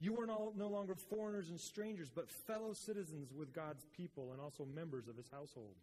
you 0.00 0.18
are 0.20 0.26
no, 0.26 0.52
longer 0.56 0.94
foreigners 0.94 1.48
and 1.48 1.60
strangers, 1.60 2.10
but 2.14 2.28
fellow 2.28 2.72
citizens 2.72 3.32
with 3.32 3.54
God's 3.54 3.86
people 3.96 4.32
and 4.32 4.40
also 4.40 4.64
members 4.64 5.08
of 5.08 5.16
his 5.16 5.28
household. 5.30 5.76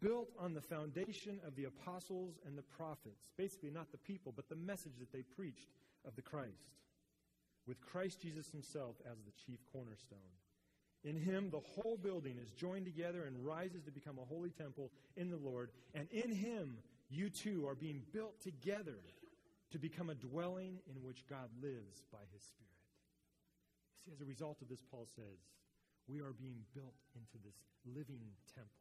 Built 0.00 0.30
on 0.38 0.54
the 0.54 0.60
foundation 0.60 1.40
of 1.46 1.54
the 1.54 1.64
apostles 1.64 2.38
and 2.46 2.58
the 2.58 2.62
prophets. 2.62 3.30
Basically, 3.36 3.70
not 3.70 3.90
the 3.90 3.98
people, 3.98 4.32
but 4.34 4.48
the 4.48 4.56
message 4.56 4.98
that 4.98 5.12
they 5.12 5.22
preached 5.22 5.68
of 6.06 6.14
the 6.16 6.22
Christ. 6.22 6.74
With 7.66 7.80
Christ 7.80 8.20
Jesus 8.22 8.50
himself 8.50 8.96
as 9.10 9.18
the 9.18 9.32
chief 9.46 9.60
cornerstone. 9.72 10.18
In 11.04 11.16
him, 11.16 11.50
the 11.50 11.60
whole 11.60 11.96
building 11.96 12.36
is 12.42 12.50
joined 12.50 12.86
together 12.86 13.24
and 13.24 13.46
rises 13.46 13.82
to 13.84 13.90
become 13.90 14.18
a 14.18 14.24
holy 14.24 14.50
temple 14.50 14.90
in 15.16 15.30
the 15.30 15.36
Lord. 15.36 15.70
And 15.94 16.08
in 16.10 16.32
him, 16.32 16.78
you 17.08 17.30
too 17.30 17.66
are 17.66 17.74
being 17.74 18.02
built 18.12 18.40
together 18.42 18.98
to 19.72 19.78
become 19.78 20.10
a 20.10 20.14
dwelling 20.14 20.78
in 20.88 21.02
which 21.02 21.26
God 21.28 21.48
lives 21.62 22.04
by 22.12 22.24
his 22.32 22.42
Spirit. 22.42 22.68
See, 24.04 24.12
as 24.12 24.20
a 24.20 24.24
result 24.24 24.62
of 24.62 24.68
this, 24.68 24.82
Paul 24.90 25.06
says, 25.14 25.38
we 26.08 26.20
are 26.20 26.32
being 26.32 26.64
built 26.74 26.96
into 27.14 27.36
this 27.44 27.56
living 27.84 28.24
temple. 28.54 28.72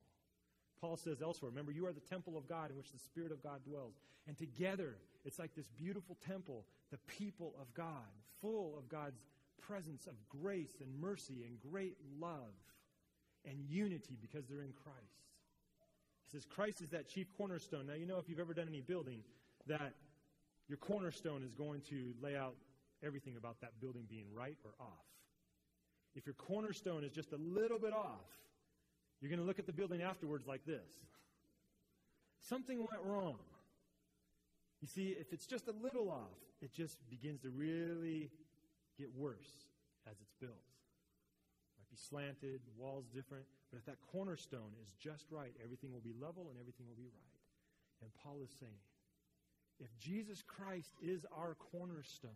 Paul 0.79 0.95
says 0.95 1.21
elsewhere, 1.21 1.49
remember, 1.49 1.71
you 1.71 1.85
are 1.87 1.91
the 1.91 1.99
temple 1.99 2.37
of 2.37 2.47
God 2.47 2.69
in 2.69 2.77
which 2.77 2.91
the 2.91 2.99
Spirit 2.99 3.31
of 3.31 3.43
God 3.43 3.63
dwells. 3.65 3.95
And 4.27 4.37
together, 4.37 4.95
it's 5.25 5.39
like 5.39 5.55
this 5.55 5.67
beautiful 5.67 6.17
temple, 6.25 6.65
the 6.91 6.99
people 7.07 7.55
of 7.59 7.73
God, 7.73 8.07
full 8.41 8.77
of 8.77 8.87
God's 8.87 9.19
presence 9.59 10.07
of 10.07 10.13
grace 10.29 10.77
and 10.79 11.01
mercy 11.01 11.43
and 11.45 11.59
great 11.59 11.97
love 12.19 12.53
and 13.43 13.59
unity 13.67 14.17
because 14.21 14.45
they're 14.45 14.61
in 14.61 14.73
Christ. 14.73 15.27
He 16.25 16.37
says, 16.37 16.45
Christ 16.45 16.81
is 16.81 16.89
that 16.89 17.07
chief 17.07 17.27
cornerstone. 17.37 17.87
Now, 17.87 17.93
you 17.93 18.05
know, 18.05 18.19
if 18.19 18.29
you've 18.29 18.39
ever 18.39 18.53
done 18.53 18.67
any 18.67 18.81
building, 18.81 19.21
that 19.67 19.93
your 20.67 20.77
cornerstone 20.77 21.43
is 21.43 21.53
going 21.53 21.81
to 21.89 22.13
lay 22.21 22.35
out 22.35 22.55
everything 23.03 23.35
about 23.37 23.61
that 23.61 23.79
building 23.79 24.03
being 24.09 24.25
right 24.33 24.57
or 24.63 24.71
off. 24.79 25.05
If 26.15 26.25
your 26.25 26.35
cornerstone 26.35 27.03
is 27.03 27.11
just 27.11 27.31
a 27.31 27.37
little 27.37 27.79
bit 27.79 27.93
off, 27.93 28.25
you're 29.21 29.29
going 29.29 29.39
to 29.39 29.45
look 29.45 29.59
at 29.59 29.65
the 29.65 29.73
building 29.73 30.01
afterwards 30.01 30.47
like 30.47 30.65
this. 30.65 31.05
Something 32.41 32.79
went 32.79 33.03
wrong. 33.03 33.37
You 34.81 34.87
see, 34.87 35.15
if 35.19 35.33
it's 35.33 35.45
just 35.45 35.67
a 35.67 35.73
little 35.81 36.09
off, 36.09 36.37
it 36.61 36.73
just 36.73 36.97
begins 37.09 37.41
to 37.41 37.49
really 37.49 38.29
get 38.97 39.09
worse 39.15 39.65
as 40.09 40.17
it's 40.21 40.33
built. 40.39 40.53
It 40.53 41.73
might 41.77 41.89
be 41.89 41.97
slanted, 41.97 42.61
walls 42.77 43.05
different, 43.13 43.45
but 43.71 43.77
if 43.77 43.85
that 43.85 43.97
cornerstone 44.11 44.73
is 44.83 44.93
just 44.99 45.25
right, 45.31 45.53
everything 45.63 45.91
will 45.91 46.01
be 46.01 46.13
level 46.19 46.47
and 46.49 46.59
everything 46.59 46.87
will 46.87 46.97
be 46.97 47.09
right. 47.09 47.33
And 48.01 48.11
Paul 48.23 48.41
is 48.43 48.51
saying, 48.59 48.81
if 49.79 49.87
Jesus 49.99 50.41
Christ 50.41 50.91
is 51.01 51.25
our 51.35 51.55
cornerstone, 51.71 52.31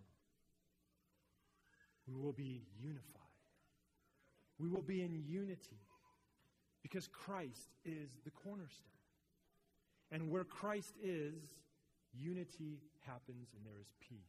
we 2.07 2.15
will 2.15 2.33
be 2.33 2.63
unified. 2.79 3.05
We 4.60 4.67
will 4.67 4.81
be 4.81 5.01
in 5.01 5.24
unity 5.27 5.79
because 6.83 7.07
Christ 7.07 7.69
is 7.86 8.10
the 8.24 8.31
cornerstone. 8.31 8.91
And 10.12 10.29
where 10.29 10.43
Christ 10.43 10.93
is, 11.01 11.33
unity 12.13 12.79
happens 13.05 13.48
and 13.55 13.65
there 13.65 13.79
is 13.79 13.88
peace. 14.01 14.19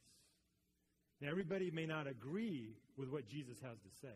Now, 1.21 1.31
everybody 1.31 1.71
may 1.71 1.87
not 1.87 2.07
agree 2.07 2.76
with 2.97 3.09
what 3.09 3.26
Jesus 3.26 3.59
has 3.62 3.78
to 3.78 3.88
say. 4.00 4.14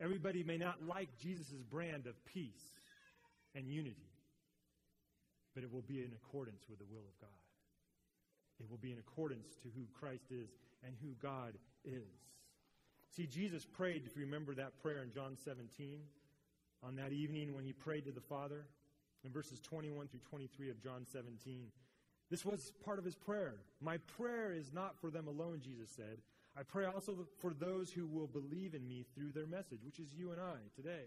Everybody 0.00 0.42
may 0.44 0.56
not 0.56 0.76
like 0.86 1.08
Jesus' 1.18 1.62
brand 1.68 2.06
of 2.06 2.24
peace 2.24 2.78
and 3.54 3.68
unity, 3.68 4.07
but 5.58 5.64
it 5.64 5.74
will 5.74 5.82
be 5.88 5.98
in 5.98 6.12
accordance 6.14 6.62
with 6.70 6.78
the 6.78 6.84
will 6.84 7.02
of 7.02 7.18
God. 7.20 7.42
It 8.60 8.70
will 8.70 8.78
be 8.78 8.92
in 8.92 9.00
accordance 9.00 9.56
to 9.64 9.68
who 9.74 9.82
Christ 9.98 10.30
is 10.30 10.50
and 10.86 10.94
who 11.02 11.16
God 11.20 11.54
is. 11.84 12.14
See, 13.10 13.26
Jesus 13.26 13.64
prayed, 13.64 14.04
if 14.06 14.14
you 14.14 14.22
remember 14.22 14.54
that 14.54 14.80
prayer 14.80 15.02
in 15.02 15.10
John 15.10 15.36
17, 15.44 15.98
on 16.86 16.94
that 16.94 17.10
evening 17.10 17.56
when 17.56 17.64
he 17.64 17.72
prayed 17.72 18.04
to 18.04 18.12
the 18.12 18.20
Father, 18.20 18.66
in 19.24 19.32
verses 19.32 19.60
21 19.60 20.06
through 20.06 20.20
23 20.30 20.70
of 20.70 20.80
John 20.80 21.04
17. 21.10 21.66
This 22.30 22.44
was 22.44 22.70
part 22.84 23.00
of 23.00 23.04
his 23.04 23.16
prayer. 23.16 23.54
My 23.80 23.96
prayer 24.18 24.52
is 24.52 24.72
not 24.72 24.94
for 25.00 25.10
them 25.10 25.26
alone, 25.26 25.58
Jesus 25.60 25.90
said. 25.90 26.18
I 26.56 26.62
pray 26.62 26.84
also 26.84 27.26
for 27.40 27.52
those 27.52 27.90
who 27.90 28.06
will 28.06 28.28
believe 28.28 28.74
in 28.74 28.86
me 28.86 29.04
through 29.12 29.32
their 29.32 29.48
message, 29.48 29.80
which 29.84 29.98
is 29.98 30.14
you 30.14 30.30
and 30.30 30.40
I 30.40 30.54
today. 30.76 31.06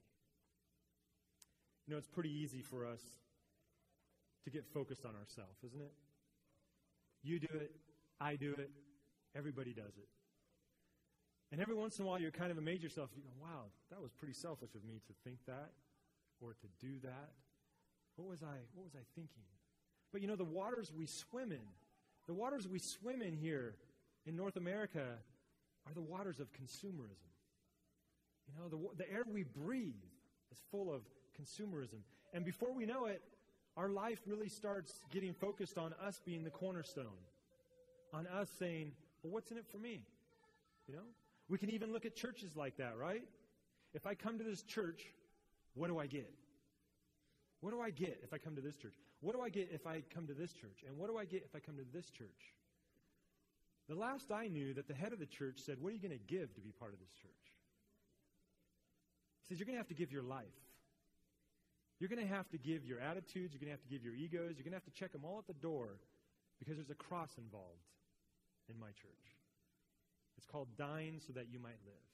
You 1.91 1.97
know, 1.97 1.99
it's 1.99 2.07
pretty 2.07 2.31
easy 2.31 2.61
for 2.61 2.85
us 2.85 3.01
to 4.45 4.49
get 4.49 4.65
focused 4.65 5.03
on 5.03 5.11
ourselves, 5.13 5.61
isn't 5.61 5.81
it? 5.81 5.91
You 7.21 7.37
do 7.37 7.49
it, 7.51 7.75
I 8.17 8.37
do 8.37 8.55
it, 8.57 8.71
everybody 9.35 9.73
does 9.73 9.97
it. 9.97 10.07
And 11.51 11.59
every 11.59 11.75
once 11.75 11.99
in 11.99 12.05
a 12.05 12.07
while, 12.07 12.17
you're 12.17 12.31
kind 12.31 12.49
of 12.49 12.57
amazed 12.57 12.81
yourself. 12.81 13.09
You 13.13 13.23
go, 13.23 13.29
wow, 13.41 13.63
that 13.89 14.01
was 14.01 14.13
pretty 14.13 14.33
selfish 14.33 14.73
of 14.73 14.85
me 14.85 15.01
to 15.05 15.13
think 15.25 15.39
that 15.47 15.71
or 16.39 16.53
to 16.53 16.67
do 16.79 16.97
that. 17.03 17.31
What 18.15 18.29
was 18.29 18.41
I, 18.41 18.55
what 18.73 18.85
was 18.85 18.95
I 18.95 19.03
thinking? 19.13 19.43
But 20.13 20.21
you 20.21 20.29
know, 20.29 20.37
the 20.37 20.45
waters 20.45 20.93
we 20.97 21.07
swim 21.07 21.51
in, 21.51 21.67
the 22.25 22.33
waters 22.33 22.69
we 22.69 22.79
swim 22.79 23.21
in 23.21 23.35
here 23.35 23.75
in 24.25 24.37
North 24.37 24.55
America 24.55 25.03
are 25.85 25.93
the 25.93 25.99
waters 25.99 26.39
of 26.39 26.53
consumerism. 26.53 27.33
You 28.47 28.53
know, 28.57 28.69
the, 28.69 29.03
the 29.03 29.11
air 29.11 29.23
we 29.29 29.43
breathe 29.43 30.05
is 30.53 30.59
full 30.71 30.89
of 30.89 31.01
consumerism. 31.39 31.99
And 32.33 32.45
before 32.45 32.73
we 32.73 32.85
know 32.85 33.05
it, 33.05 33.21
our 33.77 33.89
life 33.89 34.19
really 34.25 34.49
starts 34.49 34.93
getting 35.11 35.33
focused 35.33 35.77
on 35.77 35.93
us 36.05 36.21
being 36.25 36.43
the 36.43 36.49
cornerstone, 36.49 37.05
on 38.13 38.27
us 38.27 38.49
saying, 38.59 38.91
well, 39.23 39.33
what's 39.33 39.51
in 39.51 39.57
it 39.57 39.65
for 39.71 39.77
me? 39.77 40.01
You 40.87 40.95
know? 40.95 41.03
We 41.49 41.57
can 41.57 41.69
even 41.71 41.91
look 41.91 42.05
at 42.05 42.15
churches 42.15 42.55
like 42.55 42.77
that, 42.77 42.97
right? 42.97 43.23
If 43.93 44.05
I 44.05 44.15
come 44.15 44.37
to 44.37 44.43
this 44.43 44.63
church, 44.63 45.03
what 45.73 45.87
do 45.87 45.99
I 45.99 46.07
get? 46.07 46.31
What 47.61 47.71
do 47.71 47.81
I 47.81 47.91
get 47.91 48.19
if 48.23 48.33
I 48.33 48.37
come 48.37 48.55
to 48.55 48.61
this 48.61 48.75
church? 48.75 48.93
What 49.21 49.35
do 49.35 49.41
I 49.41 49.49
get 49.49 49.69
if 49.71 49.85
I 49.85 50.01
come 50.13 50.27
to 50.27 50.33
this 50.33 50.51
church? 50.51 50.83
And 50.87 50.97
what 50.97 51.09
do 51.09 51.17
I 51.17 51.25
get 51.25 51.43
if 51.45 51.55
I 51.55 51.59
come 51.59 51.75
to 51.75 51.85
this 51.93 52.09
church? 52.09 52.55
The 53.87 53.95
last 53.95 54.31
I 54.31 54.47
knew 54.47 54.73
that 54.73 54.87
the 54.87 54.93
head 54.93 55.13
of 55.13 55.19
the 55.19 55.25
church 55.25 55.59
said, 55.59 55.77
What 55.79 55.89
are 55.89 55.95
you 55.95 55.99
going 55.99 56.17
to 56.17 56.25
give 56.33 56.53
to 56.55 56.61
be 56.61 56.71
part 56.71 56.93
of 56.93 56.99
this 56.99 57.11
church? 57.21 57.31
He 59.41 59.47
says, 59.49 59.59
You're 59.59 59.65
going 59.65 59.75
to 59.75 59.79
have 59.79 59.89
to 59.89 59.93
give 59.93 60.11
your 60.11 60.23
life. 60.23 60.45
You're 62.01 62.09
going 62.09 62.25
to 62.25 62.33
have 62.33 62.49
to 62.49 62.57
give 62.57 62.83
your 62.83 62.99
attitudes. 62.99 63.53
You're 63.53 63.61
going 63.61 63.69
to 63.69 63.77
have 63.77 63.85
to 63.85 63.93
give 63.93 64.01
your 64.03 64.15
egos. 64.15 64.57
You're 64.57 64.65
going 64.65 64.73
to 64.73 64.81
have 64.81 64.89
to 64.89 64.97
check 64.97 65.11
them 65.13 65.21
all 65.23 65.37
at 65.37 65.45
the 65.45 65.61
door 65.61 66.01
because 66.57 66.75
there's 66.75 66.89
a 66.89 66.97
cross 66.97 67.37
involved 67.37 67.85
in 68.67 68.79
my 68.79 68.89
church. 68.97 69.37
It's 70.35 70.47
called 70.47 70.69
dying 70.75 71.21
so 71.21 71.31
that 71.33 71.45
you 71.53 71.59
might 71.59 71.77
live. 71.85 72.09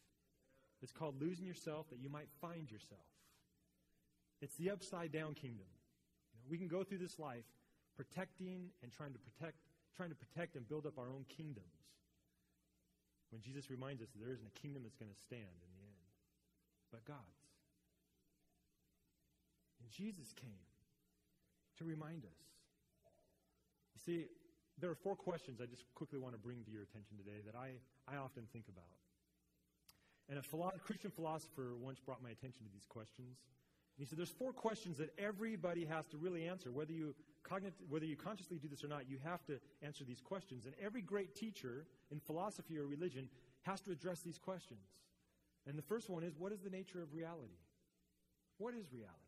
It's 0.83 0.91
called 0.91 1.15
losing 1.21 1.47
yourself 1.47 1.89
that 1.89 1.99
you 2.03 2.09
might 2.09 2.27
find 2.41 2.69
yourself. 2.69 3.07
It's 4.41 4.55
the 4.57 4.71
upside 4.71 5.13
down 5.13 5.35
kingdom. 5.35 5.71
You 6.35 6.39
know, 6.43 6.51
we 6.51 6.57
can 6.57 6.67
go 6.67 6.83
through 6.83 6.99
this 6.99 7.17
life 7.17 7.47
protecting 7.95 8.67
and 8.83 8.91
trying 8.91 9.13
to 9.13 9.19
protect, 9.19 9.55
trying 9.95 10.09
to 10.09 10.19
protect 10.19 10.57
and 10.57 10.67
build 10.67 10.85
up 10.85 10.99
our 10.99 11.07
own 11.07 11.23
kingdoms. 11.29 11.87
When 13.31 13.41
Jesus 13.41 13.71
reminds 13.71 14.01
us 14.01 14.09
that 14.11 14.19
there 14.19 14.33
isn't 14.33 14.45
a 14.45 14.59
kingdom 14.59 14.83
that's 14.83 14.99
going 14.99 15.15
to 15.15 15.21
stand 15.23 15.63
in 15.63 15.71
the 15.79 15.87
end, 15.87 16.11
but 16.91 17.05
God's. 17.07 17.36
And 19.87 19.95
Jesus 19.95 20.33
came 20.33 20.59
to 21.77 21.85
remind 21.85 22.25
us. 22.25 22.39
You 23.95 24.01
see, 24.03 24.25
there 24.77 24.89
are 24.89 24.95
four 24.95 25.15
questions 25.15 25.61
I 25.61 25.65
just 25.65 25.85
quickly 25.95 26.19
want 26.19 26.33
to 26.33 26.39
bring 26.39 26.61
to 26.65 26.71
your 26.71 26.83
attention 26.83 27.15
today 27.15 27.39
that 27.45 27.55
I, 27.55 27.71
I 28.11 28.17
often 28.17 28.43
think 28.51 28.65
about. 28.67 28.91
And 30.27 30.37
a 30.37 30.41
philo- 30.41 30.73
Christian 30.83 31.09
philosopher 31.09 31.77
once 31.79 32.01
brought 32.01 32.21
my 32.21 32.31
attention 32.31 32.65
to 32.65 32.71
these 32.73 32.85
questions. 32.85 33.37
He 33.97 34.03
said 34.03 34.17
there's 34.17 34.29
four 34.29 34.51
questions 34.51 34.97
that 34.97 35.13
everybody 35.17 35.85
has 35.85 36.05
to 36.07 36.17
really 36.17 36.45
answer. 36.45 36.69
Whether 36.69 36.91
you, 36.91 37.15
cognit- 37.49 37.87
whether 37.87 38.05
you 38.05 38.17
consciously 38.17 38.57
do 38.57 38.67
this 38.67 38.83
or 38.83 38.89
not, 38.89 39.09
you 39.09 39.19
have 39.23 39.45
to 39.45 39.57
answer 39.81 40.03
these 40.03 40.19
questions. 40.19 40.65
And 40.65 40.75
every 40.83 41.01
great 41.01 41.33
teacher 41.33 41.85
in 42.11 42.19
philosophy 42.19 42.77
or 42.77 42.85
religion 42.85 43.29
has 43.61 43.79
to 43.81 43.91
address 43.91 44.19
these 44.19 44.37
questions. 44.37 44.83
And 45.65 45.77
the 45.77 45.81
first 45.81 46.09
one 46.09 46.23
is 46.23 46.35
what 46.37 46.51
is 46.51 46.59
the 46.59 46.69
nature 46.69 47.01
of 47.01 47.13
reality? 47.13 47.55
What 48.57 48.73
is 48.73 48.91
reality? 48.91 49.26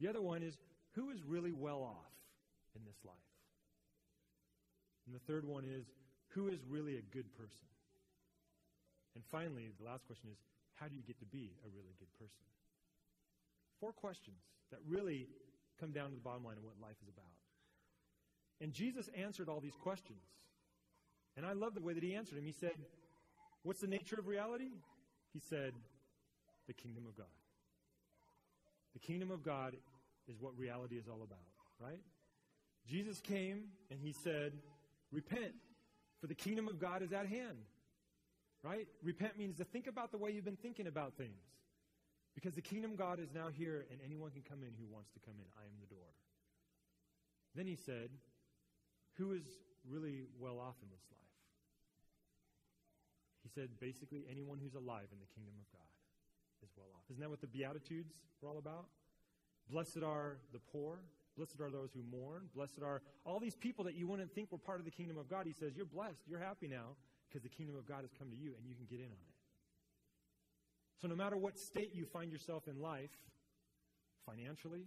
The 0.00 0.08
other 0.08 0.22
one 0.22 0.42
is 0.42 0.58
who 0.94 1.10
is 1.10 1.22
really 1.22 1.52
well 1.52 1.82
off 1.82 2.12
in 2.74 2.82
this 2.84 2.96
life? 3.04 3.16
And 5.06 5.14
the 5.14 5.20
third 5.20 5.44
one 5.44 5.64
is 5.64 5.86
who 6.30 6.48
is 6.48 6.60
really 6.68 6.96
a 6.96 7.02
good 7.02 7.32
person? 7.34 7.68
And 9.14 9.24
finally, 9.24 9.70
the 9.78 9.86
last 9.86 10.06
question 10.06 10.28
is 10.30 10.38
how 10.74 10.88
do 10.88 10.94
you 10.94 11.02
get 11.02 11.18
to 11.20 11.26
be 11.26 11.52
a 11.64 11.68
really 11.74 11.94
good 11.98 12.12
person? 12.18 12.44
Four 13.80 13.92
questions 13.92 14.36
that 14.70 14.80
really 14.86 15.28
come 15.80 15.92
down 15.92 16.10
to 16.10 16.14
the 16.14 16.20
bottom 16.20 16.44
line 16.44 16.56
of 16.58 16.64
what 16.64 16.74
life 16.80 16.96
is 17.02 17.08
about. 17.08 17.32
And 18.60 18.72
Jesus 18.72 19.08
answered 19.16 19.48
all 19.48 19.60
these 19.60 19.76
questions. 19.82 20.22
And 21.36 21.44
I 21.44 21.52
love 21.52 21.74
the 21.74 21.80
way 21.82 21.92
that 21.92 22.02
he 22.02 22.14
answered 22.14 22.36
them. 22.38 22.44
He 22.44 22.52
said, 22.52 22.72
What's 23.62 23.80
the 23.80 23.86
nature 23.86 24.16
of 24.18 24.26
reality? 24.26 24.70
He 25.32 25.40
said, 25.40 25.72
The 26.66 26.72
kingdom 26.72 27.04
of 27.06 27.16
God. 27.16 27.26
The 28.96 29.00
kingdom 29.00 29.30
of 29.30 29.44
God 29.44 29.76
is 30.26 30.40
what 30.40 30.56
reality 30.56 30.96
is 30.96 31.06
all 31.06 31.20
about, 31.22 31.44
right? 31.78 32.00
Jesus 32.88 33.20
came 33.20 33.64
and 33.90 34.00
he 34.00 34.12
said, 34.12 34.54
Repent, 35.12 35.52
for 36.18 36.28
the 36.28 36.34
kingdom 36.34 36.66
of 36.66 36.80
God 36.80 37.02
is 37.02 37.12
at 37.12 37.26
hand. 37.26 37.58
Right? 38.64 38.88
Repent 39.02 39.36
means 39.36 39.58
to 39.58 39.64
think 39.64 39.86
about 39.86 40.12
the 40.12 40.18
way 40.18 40.30
you've 40.30 40.46
been 40.46 40.56
thinking 40.56 40.86
about 40.86 41.12
things. 41.18 41.44
Because 42.34 42.54
the 42.54 42.62
kingdom 42.62 42.92
of 42.92 42.96
God 42.96 43.20
is 43.20 43.28
now 43.34 43.48
here, 43.52 43.84
and 43.90 44.00
anyone 44.02 44.30
can 44.30 44.40
come 44.48 44.62
in 44.62 44.72
who 44.80 44.86
wants 44.90 45.10
to 45.12 45.20
come 45.20 45.34
in. 45.36 45.44
I 45.60 45.68
am 45.68 45.76
the 45.78 45.94
door. 45.94 46.08
Then 47.54 47.66
he 47.66 47.76
said, 47.76 48.08
Who 49.18 49.32
is 49.32 49.44
really 49.86 50.24
well 50.40 50.58
off 50.58 50.76
in 50.82 50.88
this 50.88 51.04
life? 51.12 51.20
He 53.44 53.50
said, 53.52 53.68
basically, 53.78 54.24
anyone 54.30 54.58
who's 54.58 54.74
alive 54.74 55.12
in 55.12 55.20
the 55.20 55.28
kingdom 55.36 55.54
of 55.60 55.68
God 55.70 55.85
is 56.62 56.70
well 56.76 56.88
off. 56.94 57.02
Isn't 57.10 57.20
that 57.20 57.30
what 57.30 57.40
the 57.40 57.46
Beatitudes 57.46 58.12
were 58.40 58.48
all 58.48 58.58
about? 58.58 58.86
Blessed 59.70 60.02
are 60.04 60.38
the 60.52 60.58
poor. 60.58 61.00
Blessed 61.36 61.60
are 61.60 61.70
those 61.70 61.90
who 61.92 62.02
mourn. 62.02 62.48
Blessed 62.54 62.80
are 62.82 63.02
all 63.24 63.38
these 63.38 63.54
people 63.54 63.84
that 63.84 63.94
you 63.94 64.06
wouldn't 64.06 64.32
think 64.34 64.52
were 64.52 64.58
part 64.58 64.78
of 64.78 64.84
the 64.84 64.90
kingdom 64.90 65.18
of 65.18 65.28
God. 65.28 65.46
He 65.46 65.52
says, 65.52 65.72
You're 65.76 65.86
blessed. 65.86 66.22
You're 66.26 66.40
happy 66.40 66.68
now 66.68 66.96
because 67.28 67.42
the 67.42 67.48
kingdom 67.48 67.76
of 67.76 67.86
God 67.86 68.00
has 68.02 68.10
come 68.18 68.30
to 68.30 68.36
you 68.36 68.54
and 68.56 68.66
you 68.66 68.74
can 68.74 68.86
get 68.86 69.00
in 69.00 69.06
on 69.06 69.12
it. 69.12 69.36
So, 71.00 71.08
no 71.08 71.14
matter 71.14 71.36
what 71.36 71.58
state 71.58 71.94
you 71.94 72.06
find 72.06 72.32
yourself 72.32 72.68
in 72.68 72.80
life, 72.80 73.12
financially, 74.24 74.86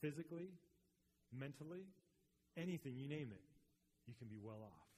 physically, 0.00 0.48
mentally, 1.30 1.84
anything, 2.56 2.96
you 2.96 3.06
name 3.06 3.28
it, 3.30 3.44
you 4.06 4.14
can 4.18 4.28
be 4.28 4.38
well 4.40 4.64
off 4.64 4.88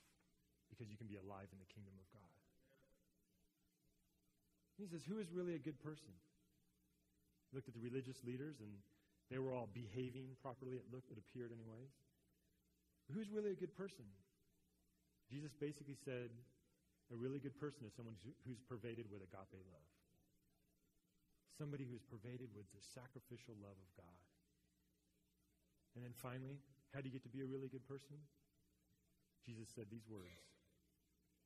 because 0.71 0.89
you 0.91 0.97
can 0.97 1.07
be 1.07 1.17
alive 1.17 1.49
in 1.51 1.59
the 1.59 1.67
kingdom 1.67 1.95
of 1.99 2.07
God. 4.77 4.83
He 4.83 4.91
says, 4.91 5.07
Who 5.07 5.19
is 5.23 5.31
really 5.31 5.55
a 5.55 5.63
good 5.63 5.79
person? 5.83 6.11
Looked 7.55 7.69
at 7.71 7.75
the 7.75 7.85
religious 7.85 8.19
leaders 8.27 8.59
and 8.59 8.71
they 9.31 9.39
were 9.39 9.55
all 9.55 9.71
behaving 9.73 10.37
properly, 10.43 10.77
it 10.77 10.85
looked, 10.93 11.11
it 11.11 11.17
appeared, 11.17 11.55
anyways. 11.55 11.95
Who's 13.15 13.31
really 13.31 13.53
a 13.53 13.59
good 13.59 13.73
person? 13.73 14.05
Jesus 15.31 15.55
basically 15.57 15.97
said, 16.05 16.29
a 17.13 17.17
really 17.17 17.39
good 17.39 17.57
person 17.57 17.87
is 17.87 17.93
someone 17.97 18.17
who's 18.45 18.61
pervaded 18.69 19.07
with 19.09 19.23
agape 19.25 19.61
love 19.73 19.89
somebody 21.55 21.87
who's 21.87 22.03
pervaded 22.03 22.51
with 22.55 22.67
the 22.75 22.83
sacrificial 22.83 23.55
love 23.63 23.79
of 23.79 23.91
God. 23.95 24.21
And 25.95 26.03
then 26.03 26.15
finally, 26.19 26.59
how 26.91 26.99
do 26.99 27.07
you 27.07 27.15
get 27.15 27.23
to 27.23 27.31
be 27.31 27.47
a 27.47 27.47
really 27.47 27.71
good 27.71 27.87
person? 27.87 28.19
Jesus 29.47 29.71
said 29.71 29.87
these 29.91 30.07
words 30.11 30.43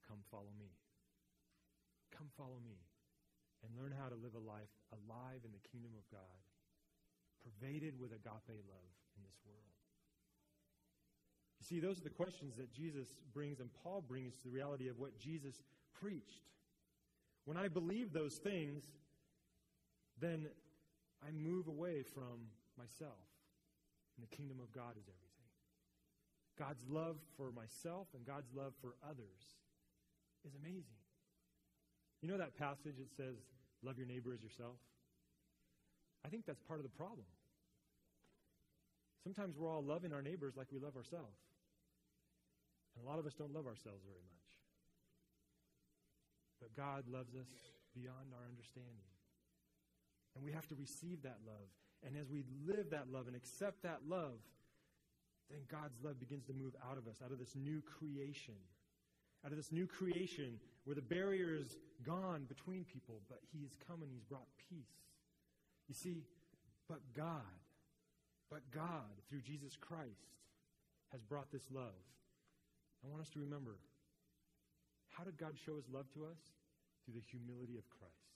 Come 0.09 0.25
follow 0.33 0.49
me. 0.57 0.73
Come 2.09 2.33
follow 2.33 2.57
me 2.65 2.88
and 3.63 3.75
learn 3.75 3.93
how 3.93 4.09
to 4.09 4.15
live 4.15 4.35
a 4.35 4.43
life 4.43 4.71
alive 4.91 5.41
in 5.43 5.51
the 5.51 5.67
kingdom 5.71 5.91
of 5.97 6.05
God, 6.11 6.39
pervaded 7.43 7.99
with 7.99 8.11
agape 8.11 8.59
love 8.67 8.93
in 9.15 9.23
this 9.23 9.39
world. 9.45 9.75
You 11.59 11.65
see, 11.65 11.79
those 11.79 11.99
are 11.99 12.03
the 12.03 12.09
questions 12.09 12.55
that 12.55 12.71
Jesus 12.71 13.07
brings 13.33 13.59
and 13.59 13.69
Paul 13.83 14.01
brings 14.01 14.35
to 14.35 14.43
the 14.43 14.49
reality 14.49 14.87
of 14.87 14.97
what 14.97 15.19
Jesus 15.19 15.61
preached. 15.93 16.47
When 17.45 17.57
I 17.57 17.67
believe 17.67 18.13
those 18.13 18.35
things, 18.35 18.83
then 20.19 20.47
I 21.25 21.31
move 21.31 21.67
away 21.67 22.03
from 22.03 22.47
myself. 22.77 23.27
And 24.15 24.23
the 24.23 24.35
kingdom 24.35 24.59
of 24.61 24.71
God 24.71 24.95
is 24.97 25.07
everything. 25.07 25.29
God's 26.57 26.83
love 26.89 27.17
for 27.37 27.51
myself 27.51 28.07
and 28.13 28.25
God's 28.25 28.51
love 28.53 28.73
for 28.81 28.95
others 29.03 29.55
is 30.45 30.55
amazing. 30.55 30.99
You 32.21 32.29
know 32.29 32.37
that 32.37 32.57
passage 32.57 32.97
that 32.97 33.11
says, 33.15 33.35
Love 33.83 33.97
your 33.97 34.07
neighbor 34.07 34.33
as 34.33 34.43
yourself? 34.43 34.75
I 36.25 36.27
think 36.27 36.45
that's 36.45 36.59
part 36.59 36.79
of 36.79 36.83
the 36.83 36.91
problem. 36.91 37.25
Sometimes 39.23 39.57
we're 39.57 39.69
all 39.69 39.83
loving 39.83 40.11
our 40.11 40.21
neighbors 40.21 40.55
like 40.57 40.67
we 40.71 40.79
love 40.79 40.95
ourselves. 40.95 41.39
And 42.95 43.05
a 43.05 43.09
lot 43.09 43.19
of 43.19 43.25
us 43.25 43.33
don't 43.33 43.53
love 43.53 43.67
ourselves 43.67 44.03
very 44.03 44.19
much. 44.19 44.49
But 46.59 46.75
God 46.75 47.03
loves 47.07 47.35
us 47.35 47.47
beyond 47.95 48.35
our 48.35 48.45
understanding. 48.47 49.07
And 50.35 50.43
we 50.43 50.51
have 50.51 50.67
to 50.67 50.75
receive 50.75 51.23
that 51.23 51.39
love. 51.47 51.71
And 52.05 52.15
as 52.19 52.29
we 52.29 52.43
live 52.67 52.91
that 52.91 53.11
love 53.11 53.27
and 53.27 53.35
accept 53.35 53.83
that 53.83 53.99
love, 54.07 54.39
then 55.49 55.59
God's 55.71 55.95
love 56.03 56.19
begins 56.19 56.45
to 56.45 56.53
move 56.53 56.75
out 56.89 56.97
of 56.97 57.07
us, 57.07 57.17
out 57.23 57.31
of 57.31 57.39
this 57.39 57.55
new 57.55 57.81
creation. 57.81 58.59
Out 59.45 59.51
of 59.51 59.57
this 59.57 59.71
new 59.71 59.87
creation 59.87 60.59
where 60.83 60.95
the 60.95 61.01
barrier 61.01 61.55
is 61.55 61.77
gone 62.03 62.45
between 62.47 62.85
people, 62.85 63.21
but 63.29 63.39
He 63.51 63.61
has 63.63 63.71
come 63.87 64.01
and 64.01 64.11
He's 64.11 64.23
brought 64.23 64.47
peace. 64.69 65.03
You 65.87 65.95
see, 65.95 66.23
but 66.87 66.99
God, 67.15 67.59
but 68.49 68.61
God, 68.71 69.09
through 69.29 69.41
Jesus 69.41 69.75
Christ, 69.79 70.33
has 71.11 71.21
brought 71.21 71.51
this 71.51 71.65
love. 71.71 71.97
I 73.03 73.07
want 73.09 73.21
us 73.21 73.29
to 73.29 73.39
remember 73.39 73.77
how 75.09 75.23
did 75.23 75.37
God 75.37 75.53
show 75.65 75.75
His 75.75 75.89
love 75.91 76.05
to 76.13 76.25
us? 76.25 76.39
Through 77.03 77.15
the 77.15 77.25
humility 77.25 77.77
of 77.77 77.89
Christ. 77.89 78.29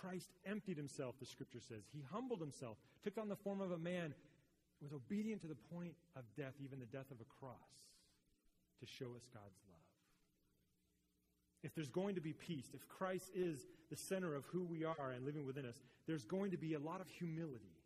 Christ 0.00 0.30
emptied 0.46 0.76
himself, 0.76 1.16
the 1.20 1.26
scripture 1.26 1.60
says. 1.60 1.84
He 1.92 2.02
humbled 2.10 2.40
himself, 2.40 2.78
took 3.04 3.18
on 3.18 3.28
the 3.28 3.36
form 3.36 3.60
of 3.60 3.72
a 3.72 3.78
man, 3.78 4.14
was 4.80 4.92
obedient 4.92 5.42
to 5.42 5.46
the 5.46 5.58
point 5.74 5.92
of 6.16 6.24
death, 6.36 6.54
even 6.62 6.78
the 6.78 6.86
death 6.86 7.10
of 7.10 7.20
a 7.20 7.28
cross, 7.38 7.68
to 8.80 8.86
show 8.86 9.12
us 9.16 9.28
God's 9.32 9.60
love. 9.68 9.79
If 11.62 11.74
there's 11.74 11.90
going 11.90 12.14
to 12.14 12.20
be 12.20 12.32
peace, 12.32 12.70
if 12.72 12.88
Christ 12.88 13.30
is 13.34 13.66
the 13.90 13.96
center 13.96 14.34
of 14.34 14.44
who 14.46 14.64
we 14.64 14.84
are 14.84 15.10
and 15.14 15.24
living 15.24 15.44
within 15.44 15.66
us, 15.66 15.80
there's 16.06 16.24
going 16.24 16.50
to 16.52 16.56
be 16.56 16.74
a 16.74 16.78
lot 16.78 17.00
of 17.00 17.08
humility. 17.08 17.76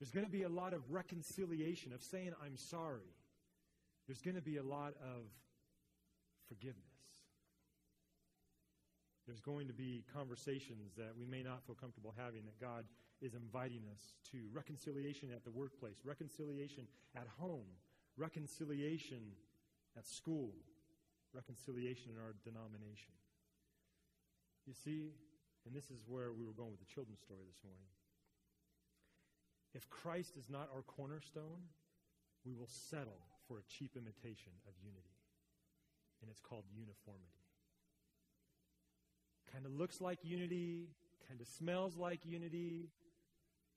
There's 0.00 0.10
going 0.10 0.26
to 0.26 0.32
be 0.32 0.42
a 0.42 0.48
lot 0.48 0.74
of 0.74 0.90
reconciliation, 0.90 1.92
of 1.92 2.02
saying, 2.02 2.32
I'm 2.44 2.56
sorry. 2.56 3.14
There's 4.06 4.20
going 4.20 4.34
to 4.34 4.42
be 4.42 4.56
a 4.56 4.62
lot 4.62 4.94
of 5.00 5.24
forgiveness. 6.48 6.82
There's 9.26 9.40
going 9.40 9.66
to 9.66 9.72
be 9.72 10.04
conversations 10.14 10.94
that 10.96 11.12
we 11.18 11.26
may 11.26 11.42
not 11.42 11.64
feel 11.66 11.74
comfortable 11.74 12.14
having 12.16 12.44
that 12.44 12.60
God 12.60 12.84
is 13.20 13.34
inviting 13.34 13.82
us 13.92 14.14
to. 14.30 14.38
Reconciliation 14.52 15.30
at 15.34 15.44
the 15.44 15.50
workplace, 15.50 15.96
reconciliation 16.04 16.86
at 17.16 17.26
home, 17.38 17.66
reconciliation 18.16 19.22
at 19.96 20.06
school, 20.06 20.52
reconciliation 21.36 22.10
in 22.10 22.16
our 22.16 22.32
denomination. 22.40 23.12
You 24.64 24.72
see, 24.72 25.12
and 25.68 25.76
this 25.76 25.92
is 25.92 26.00
where 26.08 26.32
we 26.32 26.48
were 26.48 26.56
going 26.56 26.72
with 26.72 26.80
the 26.80 26.88
children's 26.88 27.20
story 27.20 27.44
this 27.44 27.60
morning. 27.60 27.86
If 29.76 29.84
Christ 29.92 30.40
is 30.40 30.48
not 30.48 30.72
our 30.72 30.82
cornerstone, 30.82 31.68
we 32.48 32.56
will 32.56 32.70
settle 32.72 33.20
for 33.46 33.60
a 33.60 33.64
cheap 33.68 33.92
imitation 33.94 34.56
of 34.64 34.72
unity. 34.80 35.20
And 36.24 36.32
it's 36.32 36.40
called 36.40 36.64
uniformity 36.72 37.46
kind 39.56 39.64
of 39.64 39.72
looks 39.72 40.00
like 40.00 40.18
unity, 40.22 40.88
kind 41.28 41.40
of 41.40 41.46
smells 41.46 41.96
like 41.96 42.20
unity, 42.24 42.90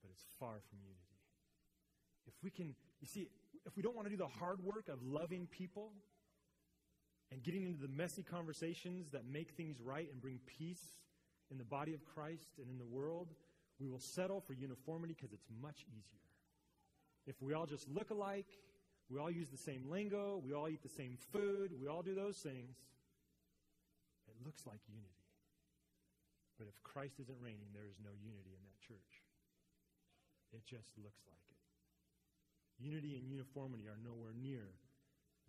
but 0.02 0.12
it's 0.12 0.24
far 0.40 0.56
from 0.70 0.80
unity. 0.82 1.00
If 2.28 2.34
we 2.44 2.50
can, 2.50 2.76
you 3.00 3.08
see, 3.08 3.28
if 3.66 3.76
we 3.76 3.82
don't 3.82 3.96
want 3.96 4.06
to 4.08 4.12
do 4.12 4.18
the 4.18 4.28
hard 4.28 4.64
work 4.64 4.90
of 4.90 5.02
loving 5.02 5.48
people 5.48 5.92
and 7.32 7.44
getting 7.44 7.64
into 7.64 7.80
the 7.80 7.88
messy 7.88 8.24
conversations 8.24 9.10
that 9.12 9.26
make 9.26 9.52
things 9.52 9.80
right 9.80 10.10
and 10.12 10.22
bring 10.22 10.40
peace 10.46 10.94
in 11.52 11.58
the 11.58 11.64
body 11.64 11.94
of 11.94 12.06
Christ 12.06 12.50
and 12.58 12.70
in 12.70 12.78
the 12.78 12.86
world, 12.86 13.28
we 13.80 13.88
will 13.88 14.00
settle 14.00 14.42
for 14.42 14.54
uniformity 14.54 15.16
because 15.18 15.34
it's 15.34 15.48
much 15.62 15.86
easier. 15.88 16.20
If 17.28 17.42
we 17.42 17.54
all 17.54 17.66
just 17.66 17.88
look 17.90 18.10
alike, 18.10 18.48
We 19.10 19.18
all 19.18 19.32
use 19.32 19.50
the 19.50 19.58
same 19.58 19.90
lingo. 19.90 20.40
We 20.46 20.54
all 20.54 20.70
eat 20.70 20.84
the 20.84 20.90
same 20.90 21.18
food. 21.34 21.74
We 21.82 21.88
all 21.88 22.04
do 22.06 22.14
those 22.14 22.38
things. 22.38 22.78
It 24.30 24.38
looks 24.46 24.66
like 24.70 24.80
unity. 24.88 25.26
But 26.62 26.68
if 26.70 26.78
Christ 26.84 27.18
isn't 27.20 27.42
reigning, 27.42 27.74
there 27.74 27.90
is 27.90 27.98
no 27.98 28.14
unity 28.22 28.54
in 28.54 28.62
that 28.62 28.78
church. 28.86 29.26
It 30.54 30.62
just 30.66 30.94
looks 31.02 31.26
like 31.26 31.42
it. 31.50 31.58
Unity 32.78 33.18
and 33.18 33.26
uniformity 33.26 33.88
are 33.90 33.98
nowhere 33.98 34.34
near 34.38 34.78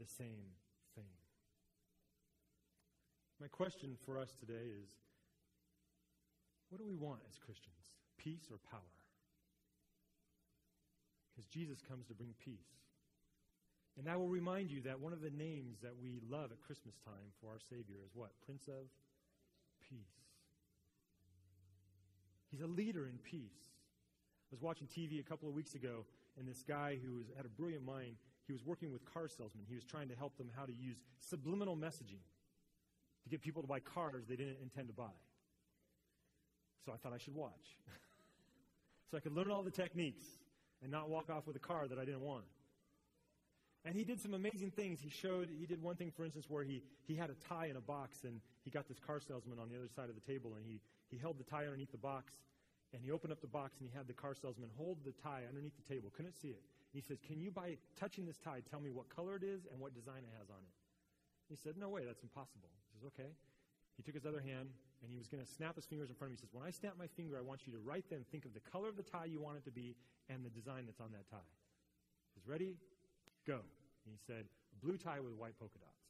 the 0.00 0.06
same. 0.06 0.56
My 3.40 3.48
question 3.48 3.96
for 4.04 4.18
us 4.18 4.34
today 4.38 4.68
is 4.68 4.90
what 6.68 6.78
do 6.78 6.84
we 6.84 6.94
want 6.94 7.20
as 7.28 7.38
Christians? 7.38 7.96
Peace 8.18 8.48
or 8.50 8.58
power? 8.70 8.80
Because 11.32 11.46
Jesus 11.46 11.80
comes 11.80 12.06
to 12.08 12.14
bring 12.14 12.34
peace. 12.44 12.68
And 13.98 14.08
I 14.08 14.16
will 14.16 14.28
remind 14.28 14.70
you 14.70 14.82
that 14.82 15.00
one 15.00 15.14
of 15.14 15.22
the 15.22 15.30
names 15.30 15.78
that 15.82 15.96
we 16.00 16.20
love 16.28 16.52
at 16.52 16.60
Christmas 16.60 16.94
time 17.04 17.32
for 17.40 17.48
our 17.48 17.58
Savior 17.58 17.96
is 18.04 18.10
what? 18.14 18.30
Prince 18.44 18.68
of 18.68 18.92
Peace. 19.88 20.20
He's 22.50 22.60
a 22.60 22.66
leader 22.66 23.06
in 23.06 23.18
peace. 23.18 23.56
I 24.50 24.52
was 24.52 24.60
watching 24.60 24.86
TV 24.86 25.18
a 25.18 25.22
couple 25.22 25.48
of 25.48 25.54
weeks 25.54 25.74
ago, 25.74 26.04
and 26.38 26.46
this 26.46 26.62
guy 26.62 26.98
who 27.02 27.16
was, 27.16 27.26
had 27.36 27.46
a 27.46 27.48
brilliant 27.48 27.84
mind, 27.84 28.16
he 28.46 28.52
was 28.52 28.64
working 28.66 28.92
with 28.92 29.04
car 29.04 29.28
salesmen. 29.28 29.64
He 29.68 29.74
was 29.74 29.84
trying 29.84 30.08
to 30.08 30.16
help 30.16 30.36
them 30.36 30.50
how 30.54 30.66
to 30.66 30.72
use 30.72 31.02
subliminal 31.20 31.76
messaging 31.76 32.20
to 33.24 33.28
get 33.28 33.40
people 33.40 33.62
to 33.62 33.68
buy 33.68 33.80
cars 33.80 34.24
they 34.28 34.36
didn't 34.36 34.58
intend 34.62 34.88
to 34.88 34.94
buy. 34.94 35.14
So 36.84 36.92
I 36.92 36.96
thought 36.96 37.12
I 37.12 37.18
should 37.18 37.34
watch. 37.34 37.76
so 39.10 39.16
I 39.16 39.20
could 39.20 39.34
learn 39.34 39.50
all 39.50 39.62
the 39.62 39.70
techniques 39.70 40.24
and 40.82 40.90
not 40.90 41.08
walk 41.08 41.28
off 41.30 41.46
with 41.46 41.56
a 41.56 41.60
car 41.60 41.86
that 41.88 41.98
I 41.98 42.04
didn't 42.04 42.22
want. 42.22 42.44
And 43.84 43.94
he 43.94 44.04
did 44.04 44.20
some 44.20 44.34
amazing 44.34 44.72
things. 44.72 45.00
He 45.00 45.08
showed, 45.08 45.48
he 45.48 45.64
did 45.64 45.82
one 45.82 45.96
thing, 45.96 46.12
for 46.14 46.24
instance, 46.24 46.46
where 46.48 46.64
he, 46.64 46.82
he 47.06 47.14
had 47.16 47.30
a 47.30 47.34
tie 47.48 47.66
in 47.66 47.76
a 47.76 47.80
box, 47.80 48.24
and 48.24 48.40
he 48.62 48.70
got 48.70 48.88
this 48.88 48.98
car 48.98 49.20
salesman 49.20 49.58
on 49.58 49.70
the 49.70 49.76
other 49.76 49.88
side 49.88 50.10
of 50.10 50.14
the 50.14 50.20
table, 50.20 50.54
and 50.56 50.66
he, 50.66 50.80
he 51.08 51.16
held 51.16 51.38
the 51.38 51.44
tie 51.44 51.64
underneath 51.64 51.90
the 51.90 51.98
box, 51.98 52.32
and 52.92 53.02
he 53.02 53.10
opened 53.10 53.32
up 53.32 53.40
the 53.40 53.48
box, 53.48 53.80
and 53.80 53.88
he 53.88 53.96
had 53.96 54.06
the 54.06 54.12
car 54.12 54.34
salesman 54.34 54.68
hold 54.76 54.98
the 55.04 55.12
tie 55.22 55.44
underneath 55.48 55.72
the 55.76 55.94
table. 55.94 56.12
Couldn't 56.14 56.36
see 56.36 56.48
it. 56.48 56.60
And 56.92 57.00
he 57.00 57.00
says, 57.00 57.18
Can 57.26 57.40
you, 57.40 57.50
by 57.50 57.78
touching 57.98 58.26
this 58.26 58.36
tie, 58.36 58.60
tell 58.68 58.80
me 58.80 58.90
what 58.90 59.08
color 59.08 59.36
it 59.36 59.44
is 59.44 59.64
and 59.70 59.80
what 59.80 59.94
design 59.94 60.28
it 60.28 60.32
has 60.38 60.50
on 60.50 60.60
it? 60.60 60.74
He 61.48 61.56
said, 61.56 61.78
No 61.78 61.88
way, 61.88 62.04
that's 62.04 62.22
impossible. 62.22 62.68
Says, 63.00 63.08
Okay. 63.16 63.32
He 63.96 64.02
took 64.02 64.14
his 64.14 64.24
other 64.24 64.40
hand, 64.40 64.68
and 65.02 65.12
he 65.12 65.18
was 65.18 65.28
going 65.28 65.44
to 65.44 65.48
snap 65.48 65.76
his 65.76 65.84
fingers 65.84 66.08
in 66.08 66.16
front 66.16 66.32
of 66.32 66.32
me. 66.32 66.36
He 66.36 66.44
says, 66.44 66.52
When 66.52 66.64
I 66.64 66.70
snap 66.70 66.94
my 66.96 67.08
finger, 67.08 67.36
I 67.36 67.44
want 67.44 67.66
you 67.66 67.72
to 67.72 67.80
right 67.80 68.04
then 68.08 68.24
think 68.30 68.44
of 68.44 68.54
the 68.54 68.60
color 68.60 68.88
of 68.88 68.96
the 68.96 69.02
tie 69.02 69.24
you 69.24 69.40
want 69.40 69.56
it 69.56 69.64
to 69.64 69.72
be 69.72 69.96
and 70.28 70.44
the 70.44 70.52
design 70.52 70.84
that's 70.84 71.00
on 71.00 71.12
that 71.12 71.28
tie. 71.28 71.50
He 72.28 72.40
says, 72.40 72.48
Ready? 72.48 72.76
Go. 73.46 73.60
And 74.04 74.12
he 74.12 74.20
said, 74.26 74.44
blue 74.82 74.96
tie 74.96 75.20
with 75.20 75.34
white 75.34 75.58
polka 75.58 75.78
dots. 75.78 76.06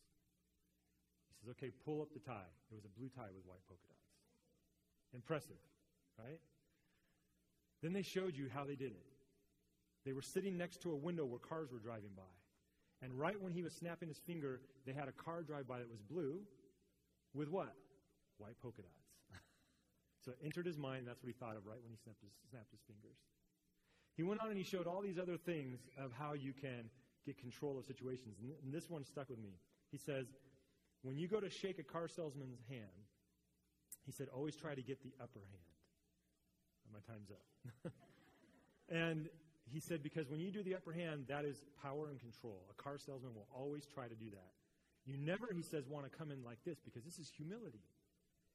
He 1.28 1.34
says, 1.40 1.50
okay, 1.56 1.70
pull 1.84 2.02
up 2.02 2.12
the 2.12 2.20
tie. 2.20 2.50
It 2.70 2.74
was 2.74 2.84
a 2.84 2.92
blue 2.98 3.08
tie 3.08 3.30
with 3.34 3.44
white 3.46 3.62
polka 3.68 3.86
dots. 3.88 4.14
Impressive, 5.14 5.60
right? 6.18 6.38
Then 7.82 7.92
they 7.92 8.02
showed 8.02 8.36
you 8.36 8.48
how 8.52 8.64
they 8.64 8.76
did 8.76 8.92
it. 8.92 9.06
They 10.04 10.12
were 10.12 10.22
sitting 10.22 10.56
next 10.56 10.82
to 10.82 10.92
a 10.92 10.96
window 10.96 11.24
where 11.24 11.38
cars 11.38 11.72
were 11.72 11.78
driving 11.78 12.10
by. 12.16 12.30
And 13.02 13.18
right 13.18 13.40
when 13.40 13.52
he 13.52 13.62
was 13.62 13.72
snapping 13.72 14.08
his 14.08 14.18
finger, 14.18 14.60
they 14.86 14.92
had 14.92 15.08
a 15.08 15.12
car 15.12 15.42
drive 15.42 15.66
by 15.66 15.78
that 15.78 15.90
was 15.90 16.00
blue 16.00 16.40
with 17.34 17.48
what? 17.48 17.74
White 18.38 18.58
polka 18.60 18.82
dots. 18.82 19.06
so 20.24 20.32
it 20.32 20.38
entered 20.44 20.66
his 20.66 20.78
mind. 20.78 21.06
That's 21.06 21.22
what 21.22 21.28
he 21.28 21.34
thought 21.34 21.56
of 21.56 21.66
right 21.66 21.80
when 21.82 21.90
he 21.90 21.98
snapped 22.02 22.22
his, 22.22 22.32
snapped 22.50 22.70
his 22.70 22.80
fingers. 22.86 23.18
He 24.16 24.22
went 24.22 24.40
on 24.40 24.48
and 24.48 24.58
he 24.58 24.64
showed 24.64 24.86
all 24.86 25.00
these 25.00 25.18
other 25.18 25.36
things 25.36 25.78
of 25.98 26.12
how 26.12 26.32
you 26.34 26.52
can 26.52 26.90
get 27.24 27.38
control 27.38 27.78
of 27.78 27.84
situations. 27.84 28.36
And 28.62 28.72
this 28.72 28.90
one 28.90 29.04
stuck 29.04 29.28
with 29.30 29.38
me. 29.38 29.54
He 29.90 29.98
says, 29.98 30.26
when 31.02 31.16
you 31.16 31.28
go 31.28 31.40
to 31.40 31.48
shake 31.48 31.78
a 31.78 31.82
car 31.82 32.08
salesman's 32.08 32.60
hand, 32.68 33.06
he 34.04 34.12
said, 34.12 34.28
always 34.34 34.56
try 34.56 34.74
to 34.74 34.82
get 34.82 35.02
the 35.02 35.12
upper 35.22 35.40
hand. 35.40 35.70
Oh, 36.86 36.90
my 36.92 37.00
time's 37.12 37.30
up. 37.30 37.92
and 38.88 39.28
he 39.72 39.80
said, 39.80 40.02
because 40.02 40.28
when 40.28 40.40
you 40.40 40.50
do 40.50 40.62
the 40.62 40.74
upper 40.74 40.92
hand, 40.92 41.24
that 41.28 41.44
is 41.44 41.64
power 41.82 42.08
and 42.10 42.18
control. 42.18 42.66
A 42.70 42.82
car 42.82 42.98
salesman 42.98 43.34
will 43.34 43.46
always 43.54 43.86
try 43.86 44.08
to 44.08 44.14
do 44.14 44.30
that. 44.30 44.52
You 45.06 45.16
never, 45.16 45.48
he 45.54 45.62
says, 45.62 45.84
want 45.88 46.10
to 46.10 46.12
come 46.16 46.30
in 46.30 46.44
like 46.44 46.58
this 46.64 46.78
because 46.84 47.04
this 47.04 47.18
is 47.18 47.30
humility. 47.34 47.82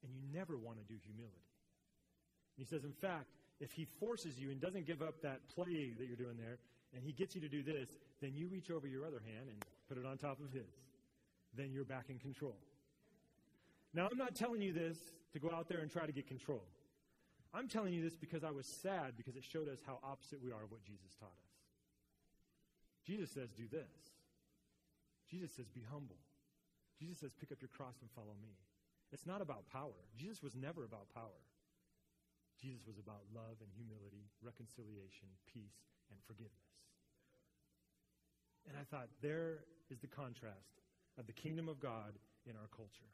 And 0.04 0.14
you 0.14 0.22
never 0.32 0.58
want 0.58 0.78
to 0.78 0.86
do 0.86 1.00
humility. 1.04 1.50
And 2.56 2.66
he 2.66 2.66
says, 2.66 2.84
in 2.84 2.94
fact, 2.94 3.32
if 3.60 3.72
he 3.72 3.86
forces 4.00 4.40
you 4.40 4.52
and 4.52 4.62
doesn't 4.62 4.86
give 4.86 5.02
up 5.02 5.22
that 5.24 5.40
play 5.56 5.94
that 5.98 6.06
you're 6.06 6.16
doing 6.16 6.38
there, 6.38 6.58
and 6.94 7.04
he 7.04 7.12
gets 7.12 7.36
you 7.36 7.42
to 7.42 7.50
do 7.50 7.64
this, 7.64 7.90
then 8.22 8.34
you 8.36 8.48
reach 8.48 8.70
over 8.72 8.88
your 8.88 9.06
other 9.06 9.22
hand 9.26 9.50
and 9.50 9.58
put 9.90 9.98
it 9.98 10.06
on 10.06 10.18
top 10.18 10.40
of 10.40 10.52
his. 10.54 10.70
Then 11.56 11.72
you're 11.72 11.86
back 11.86 12.06
in 12.10 12.20
control. 12.20 12.56
Now, 13.94 14.08
I'm 14.12 14.18
not 14.18 14.36
telling 14.36 14.62
you 14.62 14.74
this 14.74 14.98
to 15.34 15.40
go 15.40 15.52
out 15.52 15.68
there 15.68 15.80
and 15.80 15.92
try 15.92 16.06
to 16.06 16.12
get 16.12 16.28
control. 16.28 16.64
I'm 17.54 17.68
telling 17.68 17.94
you 17.94 18.04
this 18.04 18.16
because 18.16 18.44
I 18.44 18.52
was 18.52 18.66
sad 18.66 19.14
because 19.18 19.36
it 19.36 19.44
showed 19.44 19.70
us 19.70 19.80
how 19.86 20.00
opposite 20.04 20.44
we 20.44 20.52
are 20.52 20.64
of 20.64 20.72
what 20.72 20.84
Jesus 20.84 21.16
taught 21.20 21.30
us. 21.30 21.56
Jesus 23.06 23.32
says, 23.32 23.50
do 23.56 23.64
this. 23.72 23.88
Jesus 25.30 25.52
says, 25.56 25.68
be 25.74 25.82
humble. 25.90 26.18
Jesus 27.00 27.20
says, 27.20 27.32
pick 27.34 27.52
up 27.52 27.62
your 27.62 27.70
cross 27.70 27.96
and 28.02 28.10
follow 28.12 28.36
me. 28.42 28.56
It's 29.12 29.26
not 29.26 29.42
about 29.42 29.68
power. 29.72 30.00
Jesus 30.18 30.42
was 30.42 30.56
never 30.56 30.84
about 30.84 31.08
power. 31.14 31.44
Jesus 32.62 32.88
was 32.88 32.98
about 32.98 33.22
love 33.36 33.60
and 33.60 33.70
humility, 33.76 34.32
reconciliation, 34.42 35.28
peace, 35.46 35.92
and 36.10 36.20
forgiveness. 36.26 36.72
And 38.68 38.78
I 38.80 38.84
thought, 38.84 39.10
there 39.22 39.66
is 39.92 40.00
the 40.00 40.08
contrast 40.08 40.82
of 41.20 41.28
the 41.28 41.34
kingdom 41.34 41.70
of 41.70 41.80
God 41.80 42.18
in 42.50 42.56
our 42.56 42.70
culture. 42.76 43.12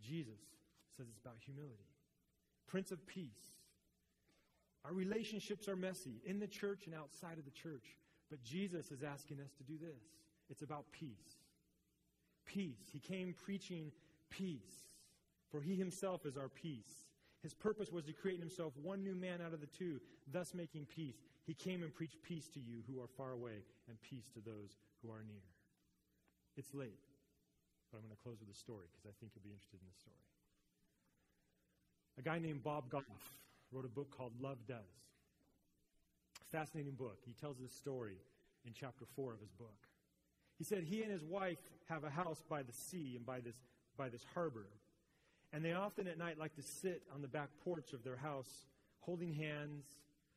Jesus 0.00 0.40
says 0.96 1.06
it's 1.08 1.18
about 1.18 1.36
humility. 1.44 1.88
Prince 2.68 2.92
of 2.92 3.04
Peace. 3.06 3.58
Our 4.84 4.92
relationships 4.92 5.68
are 5.68 5.76
messy 5.76 6.22
in 6.24 6.38
the 6.38 6.46
church 6.46 6.86
and 6.86 6.94
outside 6.94 7.38
of 7.38 7.44
the 7.44 7.50
church. 7.50 7.96
But 8.30 8.42
Jesus 8.44 8.92
is 8.92 9.02
asking 9.02 9.40
us 9.40 9.50
to 9.58 9.64
do 9.64 9.76
this. 9.76 10.00
It's 10.48 10.62
about 10.62 10.84
peace. 10.92 11.39
Peace. 12.52 12.90
He 12.92 12.98
came 12.98 13.32
preaching 13.32 13.92
peace, 14.28 14.98
for 15.50 15.60
he 15.60 15.76
himself 15.76 16.26
is 16.26 16.36
our 16.36 16.48
peace. 16.48 17.06
His 17.42 17.54
purpose 17.54 17.92
was 17.92 18.04
to 18.04 18.12
create 18.12 18.34
in 18.34 18.40
himself 18.40 18.72
one 18.82 19.04
new 19.04 19.14
man 19.14 19.40
out 19.40 19.54
of 19.54 19.60
the 19.60 19.68
two, 19.68 20.00
thus 20.32 20.52
making 20.52 20.86
peace. 20.86 21.22
He 21.46 21.54
came 21.54 21.84
and 21.84 21.94
preached 21.94 22.22
peace 22.22 22.48
to 22.48 22.60
you 22.60 22.82
who 22.88 23.00
are 23.00 23.06
far 23.06 23.30
away 23.30 23.62
and 23.88 23.96
peace 24.02 24.28
to 24.34 24.40
those 24.40 24.76
who 25.00 25.10
are 25.12 25.22
near. 25.22 25.46
It's 26.56 26.74
late, 26.74 27.06
but 27.90 27.98
I'm 27.98 28.04
going 28.04 28.16
to 28.16 28.22
close 28.22 28.40
with 28.40 28.50
a 28.50 28.58
story 28.58 28.86
because 28.90 29.06
I 29.06 29.14
think 29.20 29.32
you'll 29.34 29.46
be 29.46 29.54
interested 29.54 29.78
in 29.80 29.86
this 29.86 29.98
story. 29.98 30.26
A 32.18 32.22
guy 32.22 32.38
named 32.40 32.64
Bob 32.64 32.90
Goff 32.90 33.04
wrote 33.72 33.84
a 33.84 33.88
book 33.88 34.10
called 34.10 34.32
Love 34.40 34.58
Does. 34.66 35.06
Fascinating 36.50 36.94
book. 36.94 37.18
He 37.24 37.32
tells 37.32 37.58
this 37.58 37.72
story 37.72 38.18
in 38.66 38.72
chapter 38.74 39.04
4 39.14 39.34
of 39.34 39.40
his 39.40 39.52
book. 39.52 39.86
He 40.60 40.64
said 40.64 40.84
he 40.84 41.02
and 41.02 41.10
his 41.10 41.24
wife 41.24 41.56
have 41.88 42.04
a 42.04 42.10
house 42.10 42.44
by 42.46 42.62
the 42.62 42.72
sea 42.74 43.14
and 43.16 43.24
by 43.24 43.40
this, 43.40 43.56
by 43.96 44.10
this 44.10 44.26
harbor. 44.34 44.66
And 45.54 45.64
they 45.64 45.72
often 45.72 46.06
at 46.06 46.18
night 46.18 46.38
like 46.38 46.54
to 46.56 46.62
sit 46.62 47.02
on 47.14 47.22
the 47.22 47.28
back 47.28 47.48
porch 47.64 47.94
of 47.94 48.04
their 48.04 48.16
house 48.16 48.66
holding 48.98 49.32
hands, 49.32 49.86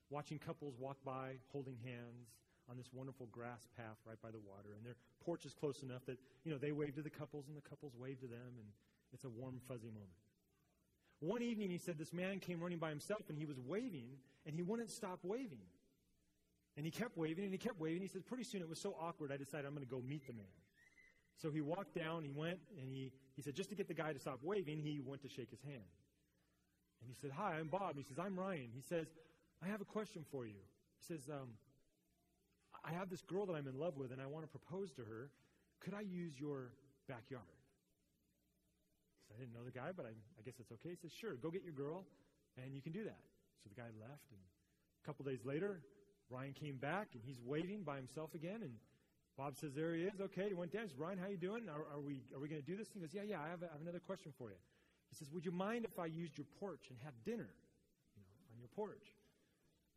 watching 0.09 0.39
couples 0.39 0.75
walk 0.79 0.95
by 1.03 1.33
holding 1.51 1.75
hands 1.83 2.29
on 2.69 2.77
this 2.77 2.88
wonderful 2.93 3.27
grass 3.33 3.67
path 3.75 3.97
right 4.07 4.21
by 4.21 4.31
the 4.31 4.39
water. 4.39 4.69
And 4.77 4.86
their 4.86 4.95
porch 5.25 5.45
is 5.45 5.53
close 5.53 5.83
enough 5.83 6.05
that, 6.05 6.17
you 6.45 6.53
know, 6.53 6.57
they 6.57 6.71
wave 6.71 6.95
to 6.95 7.01
the 7.01 7.09
couples 7.09 7.49
and 7.49 7.57
the 7.57 7.69
couples 7.69 7.91
wave 7.99 8.21
to 8.21 8.27
them, 8.27 8.55
and 8.57 8.67
it's 9.12 9.25
a 9.25 9.29
warm, 9.29 9.59
fuzzy 9.67 9.89
moment. 9.89 10.07
One 11.19 11.41
evening, 11.41 11.69
he 11.69 11.77
said 11.77 11.97
this 11.97 12.13
man 12.13 12.39
came 12.39 12.62
running 12.62 12.79
by 12.79 12.91
himself 12.91 13.23
and 13.27 13.38
he 13.38 13.43
was 13.45 13.59
waving, 13.59 14.07
and 14.45 14.55
he 14.55 14.62
wouldn't 14.62 14.89
stop 14.89 15.19
waving. 15.21 15.67
And 16.75 16.86
he 16.86 16.91
kept 16.91 17.17
waving 17.17 17.43
and 17.43 17.53
he 17.53 17.57
kept 17.57 17.79
waving. 17.79 18.01
He 18.01 18.07
said, 18.07 18.25
Pretty 18.25 18.43
soon 18.43 18.62
it 18.62 18.69
was 18.69 18.79
so 18.79 18.95
awkward, 18.99 19.31
I 19.31 19.38
decided 19.38 19.65
I'm 19.65 19.73
going 19.73 19.86
to 19.86 19.89
go 19.91 20.01
meet 20.01 20.25
the 20.25 20.33
man. 20.33 20.45
So 21.41 21.51
he 21.51 21.62
walked 21.62 21.95
down, 21.95 22.23
he 22.23 22.31
went, 22.31 22.59
and 22.79 22.91
he, 22.91 23.12
he 23.36 23.41
said, 23.41 23.55
just 23.55 23.69
to 23.69 23.75
get 23.75 23.88
the 23.88 23.93
guy 23.93 24.13
to 24.13 24.19
stop 24.19 24.39
waving, 24.43 24.79
he 24.79 25.01
went 25.03 25.21
to 25.23 25.29
shake 25.29 25.49
his 25.49 25.62
hand. 25.62 25.89
And 27.01 27.09
he 27.09 27.15
said, 27.19 27.31
Hi, 27.36 27.57
I'm 27.59 27.67
Bob. 27.67 27.97
He 27.97 28.03
says, 28.03 28.17
I'm 28.17 28.39
Ryan. 28.39 28.69
He 28.73 28.81
says, 28.81 29.07
I 29.63 29.67
have 29.67 29.81
a 29.81 29.86
question 29.86 30.23
for 30.31 30.45
you. 30.45 30.62
He 30.99 31.13
says, 31.13 31.29
um, 31.29 31.49
I 32.86 32.91
have 32.91 33.09
this 33.09 33.21
girl 33.21 33.45
that 33.45 33.53
I'm 33.53 33.67
in 33.67 33.77
love 33.77 33.97
with, 33.97 34.12
and 34.12 34.21
I 34.21 34.25
want 34.25 34.45
to 34.45 34.47
propose 34.49 34.91
to 34.93 35.01
her. 35.01 35.29
Could 35.79 35.93
I 35.93 36.01
use 36.01 36.39
your 36.39 36.71
backyard? 37.07 37.43
I 39.33 39.39
didn't 39.39 39.53
know 39.53 39.63
the 39.65 39.71
guy, 39.71 39.91
but 39.95 40.05
I, 40.05 40.09
I 40.09 40.41
guess 40.45 40.55
it's 40.59 40.71
okay. 40.71 40.89
He 40.89 40.95
says, 40.95 41.12
Sure, 41.12 41.36
go 41.36 41.49
get 41.49 41.63
your 41.63 41.73
girl, 41.73 42.05
and 42.62 42.73
you 42.73 42.81
can 42.81 42.91
do 42.91 43.03
that. 43.03 43.19
So 43.63 43.69
the 43.73 43.75
guy 43.75 43.88
left, 43.99 44.31
and 44.31 44.39
a 44.39 45.05
couple 45.05 45.25
days 45.25 45.43
later, 45.43 45.81
Ryan 46.34 46.54
came 46.54 46.78
back, 46.78 47.10
and 47.13 47.22
he's 47.24 47.39
waiting 47.46 47.84
by 47.84 47.96
himself 47.96 48.34
again, 48.34 48.62
and 48.62 48.74
Bob 49.38 49.56
says, 49.56 49.74
There 49.76 49.93
he 49.93 50.04
is. 50.04 50.19
Okay, 50.19 50.48
he 50.50 50.54
went 50.54 50.74
down. 50.74 50.88
Says, 50.88 50.98
Ryan, 50.98 51.19
how 51.19 51.28
you 51.28 51.38
doing? 51.38 51.69
Are, 51.69 51.86
are 51.93 52.02
we, 52.02 52.22
are 52.34 52.39
we 52.39 52.48
going 52.48 52.62
to 52.62 52.67
do 52.67 52.76
this? 52.76 52.88
He 52.93 53.00
goes, 53.00 53.13
Yeah, 53.13 53.22
yeah, 53.24 53.38
I 53.39 53.50
have, 53.50 53.62
a, 53.62 53.65
I 53.65 53.74
have 53.74 53.82
another 53.82 54.00
question 54.00 54.34
for 54.38 54.50
you. 54.50 54.58
He 55.10 55.15
says, 55.15 55.30
Would 55.32 55.46
you 55.46 55.52
mind 55.52 55.86
if 55.86 56.00
I 56.00 56.08
used 56.08 56.38
your 56.38 56.48
porch 56.60 56.88
and 56.89 56.98
had 57.04 57.13
dinner 57.24 57.50
you 58.15 58.22
know, 58.22 58.34
on 58.52 58.60
your 58.60 58.69
porch? 58.76 59.06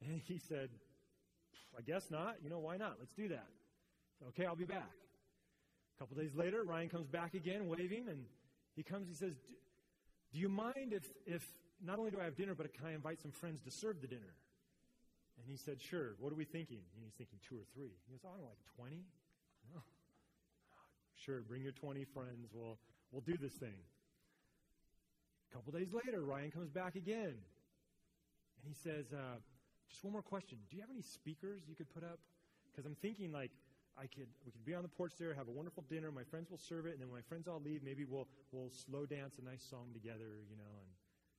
And 0.07 0.20
he 0.25 0.38
said, 0.38 0.68
I 1.77 1.81
guess 1.81 2.11
not. 2.11 2.37
You 2.42 2.51
know, 2.51 2.59
why 2.59 2.77
not? 2.77 2.96
Let's 2.99 3.14
do 3.14 3.29
that. 3.29 3.46
Okay, 4.29 4.44
I'll 4.44 4.57
be 4.57 4.64
back. 4.64 4.92
A 5.96 5.99
couple 5.99 6.16
days 6.16 6.35
later, 6.35 6.62
Ryan 6.64 6.90
comes 6.90 7.07
back 7.07 7.33
again, 7.33 7.66
waving, 7.66 8.09
and 8.11 8.25
he 8.75 8.83
comes, 8.83 9.09
he 9.09 9.14
says, 9.14 9.33
Do 10.33 10.38
you 10.38 10.51
mind 10.51 10.92
if, 10.92 11.09
if 11.27 11.46
not 11.83 11.99
only 11.99 12.11
do 12.11 12.20
I 12.20 12.25
have 12.25 12.37
dinner, 12.37 12.55
but 12.55 12.72
can 12.75 12.87
I 12.87 12.92
invite 12.92 13.20
some 13.22 13.31
friends 13.31 13.62
to 13.62 13.70
serve 13.70 14.03
the 14.03 14.07
dinner? 14.07 14.35
And 15.37 15.44
he 15.46 15.57
said, 15.57 15.81
Sure. 15.81 16.16
What 16.18 16.33
are 16.33 16.37
we 16.37 16.44
thinking? 16.44 16.81
And 16.94 17.05
he's 17.05 17.14
thinking 17.14 17.38
two 17.49 17.57
or 17.57 17.66
three. 17.75 17.92
He 18.07 18.12
goes, 18.12 18.25
Oh, 18.25 18.33
I 18.33 18.38
don't 18.38 18.49
like 18.49 18.64
20. 18.77 19.05
Oh. 19.77 19.83
Sure, 21.14 21.42
bring 21.42 21.62
your 21.62 21.72
20 21.72 22.05
friends. 22.05 22.49
We'll, 22.53 22.79
we'll 23.12 23.25
do 23.25 23.37
this 23.37 23.53
thing. 23.55 23.77
A 25.51 25.55
couple 25.55 25.72
days 25.72 25.92
later, 25.92 26.22
Ryan 26.22 26.51
comes 26.51 26.70
back 26.70 26.96
again. 26.96 27.37
And 27.37 28.64
he 28.66 28.75
says, 28.75 29.12
uh, 29.12 29.38
Just 29.88 30.05
one 30.05 30.12
more 30.12 30.22
question. 30.22 30.59
Do 30.70 30.77
you 30.77 30.83
have 30.83 30.90
any 30.90 31.03
speakers 31.03 31.62
you 31.68 31.75
could 31.75 31.92
put 31.92 32.05
up? 32.05 32.18
Because 32.70 32.87
I'm 32.87 32.96
thinking, 33.01 33.33
like, 33.33 33.53
I 33.96 34.05
could 34.05 34.29
we 34.44 34.53
could 34.53 34.64
be 34.64 34.75
on 34.75 34.83
the 34.83 34.92
porch 34.92 35.16
there, 35.18 35.33
have 35.33 35.49
a 35.49 35.57
wonderful 35.57 35.83
dinner. 35.88 36.12
My 36.12 36.25
friends 36.25 36.51
will 36.51 36.61
serve 36.61 36.85
it, 36.85 36.92
and 36.92 37.01
then 37.01 37.09
when 37.09 37.16
my 37.16 37.29
friends 37.29 37.49
all 37.49 37.61
leave, 37.64 37.81
maybe 37.83 38.05
we'll 38.05 38.29
we'll 38.53 38.68
slow 38.68 39.07
dance 39.07 39.40
a 39.40 39.44
nice 39.44 39.64
song 39.64 39.88
together, 39.94 40.44
you 40.51 40.57
know. 40.57 40.68
And 40.85 40.90